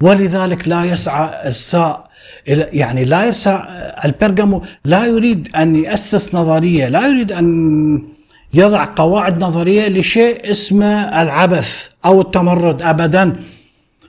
ولذلك 0.00 0.68
لا 0.68 0.84
يسعى 0.84 1.46
إرساء 1.46 2.08
يعني 2.46 3.04
لا 3.04 3.24
يرسى 3.24 3.62
البرغامو 4.04 4.62
لا 4.84 5.06
يريد 5.06 5.56
أن 5.56 5.76
يأسس 5.76 6.34
نظرية 6.34 6.88
لا 6.88 7.06
يريد 7.08 7.32
أن 7.32 8.17
يضع 8.54 8.84
قواعد 8.96 9.44
نظرية 9.44 9.88
لشيء 9.88 10.50
اسمه 10.50 11.22
العبث 11.22 11.90
أو 12.04 12.20
التمرد 12.20 12.82
ابدا 12.82 13.44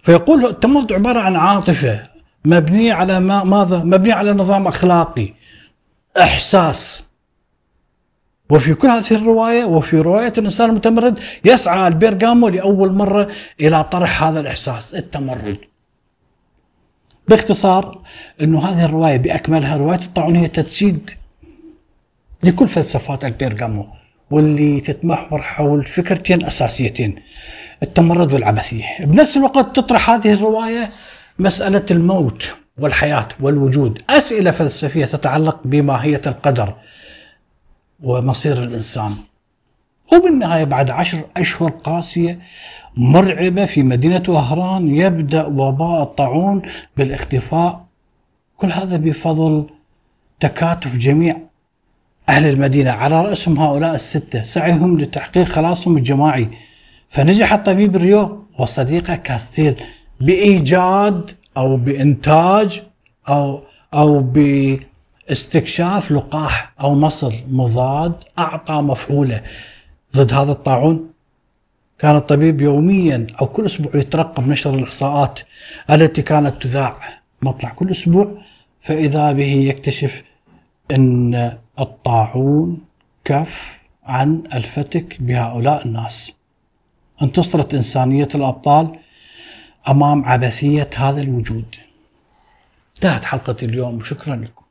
فيقول 0.04 0.46
التمرد 0.46 0.94
عبارة 0.94 1.20
عن 1.20 1.36
عاطفة 1.36 2.04
مبنية 2.46 2.94
على 2.94 3.20
ما 3.20 3.44
ماذا؟ 3.44 3.78
مبنية 3.78 4.14
على 4.14 4.34
نظام 4.34 4.68
أخلاقي 4.68 5.34
إحساس 6.18 7.04
وفي 8.50 8.74
كل 8.74 8.88
هذه 8.88 9.12
الرواية 9.12 9.64
وفي 9.66 10.02
رواية 10.02 10.34
الإنسان 10.38 10.70
المتمرد 10.70 11.20
يسعى 11.46 11.88
البيرغامو 11.88 12.48
لأول 12.48 12.94
مرة 12.94 13.28
إلى 13.62 13.84
طرح 13.84 14.24
هذا 14.24 14.40
الإحساس 14.40 14.96
التمرد. 14.96 15.58
باختصار 17.28 18.02
إنه 18.42 18.66
هذه 18.66 18.86
الرواية 18.86 19.18
بأكملها 19.18 19.78
رواية 19.78 20.00
الطاعون 20.00 20.36
هي 20.36 20.48
تجسيد 20.48 21.10
لكل 22.44 22.68
فلسفات 22.68 23.26
البيرغامو 23.26 23.88
واللي 24.32 24.82
تتمحور 24.82 25.42
حول 25.42 25.84
فكرتين 25.84 26.46
أساسيتين 26.46 27.16
التمرد 27.84 28.34
والعبثية. 28.34 28.86
بنفس 29.00 29.38
الوقت 29.38 29.76
تطرح 29.76 30.10
هذه 30.10 30.34
الرواية 30.34 30.90
مسألة 31.40 31.86
الموت 31.92 32.52
والحياة 32.78 33.28
والوجود 33.40 34.02
أسئلة 34.10 34.52
فلسفية 34.52 35.06
تتعلق 35.06 35.60
بماهية 35.66 36.22
القدر 36.28 36.74
ومصير 38.04 38.64
الإنسان. 38.64 39.12
وبالنهاية 40.14 40.64
بعد 40.64 40.90
عشر 40.90 41.22
أشهر 41.38 41.70
قاسية 41.70 42.40
مرعبة 42.98 43.66
في 43.66 43.84
مدينة 43.84 44.24
وهران 44.28 44.96
يبدأ 44.96 45.46
وباء 45.46 46.04
الطاعون 46.04 46.62
بالاختفاء 46.98 47.86
كل 48.58 48.72
هذا 48.72 48.98
بفضل 48.98 49.70
تكاتف 50.40 50.96
جميع 50.96 51.38
أهل 52.30 52.50
المدينة 52.50 52.92
على 52.92 53.22
رأسهم 53.22 53.60
هؤلاء 53.60 53.96
الستة 53.96 54.44
سعيهم 54.44 55.00
لتحقيق 55.00 55.48
خلاصهم 55.48 55.98
الجماعي. 55.98 56.50
فنجح 57.10 57.54
الطبيب 57.54 57.96
ريو 57.96 58.44
وصديقه 58.60 59.16
كاستيل 59.16 59.76
بإيجاد 60.22 61.32
أو 61.58 61.78
بإنتاج 61.78 62.84
أو 63.30 63.64
أو 63.94 64.20
باستكشاف 64.20 66.12
لقاح 66.12 66.74
أو 66.82 66.96
مصل 66.96 67.34
مضاد 67.48 68.14
أعطى 68.40 68.74
مفعولة. 68.74 69.42
ضد 70.16 70.34
هذا 70.34 70.52
الطاعون 70.52 71.10
كان 72.00 72.16
الطبيب 72.16 72.62
يوميا 72.62 73.28
أو 73.42 73.48
كل 73.48 73.66
أسبوع 73.66 73.92
يترقب 73.96 74.48
نشر 74.48 74.76
الإحصاءات 74.76 75.40
التي 75.90 76.22
كانت 76.22 76.62
تذاع 76.62 76.96
مطلع. 77.42 77.70
كل 77.70 77.92
أسبوع 77.92 78.38
فإذا 78.82 79.32
به 79.32 79.54
يكتشف 79.54 80.24
أن 80.92 81.58
الطاعون 81.80 82.82
كف 83.26 83.80
عن 84.04 84.44
الفتك 84.54 85.22
بهؤلاء 85.22 85.86
الناس. 85.86 86.32
انتصرت 87.22 87.74
إنسانية 87.74 88.28
الأبطال 88.36 89.00
أمام 89.90 90.26
عبثية 90.26 90.90
هذا 90.98 91.22
الوجود. 91.22 91.76
انتهت 92.96 93.26
حلقة 93.26 93.56
اليوم. 93.64 93.96
وشكرا 93.98 94.36
لكم. 94.36 94.64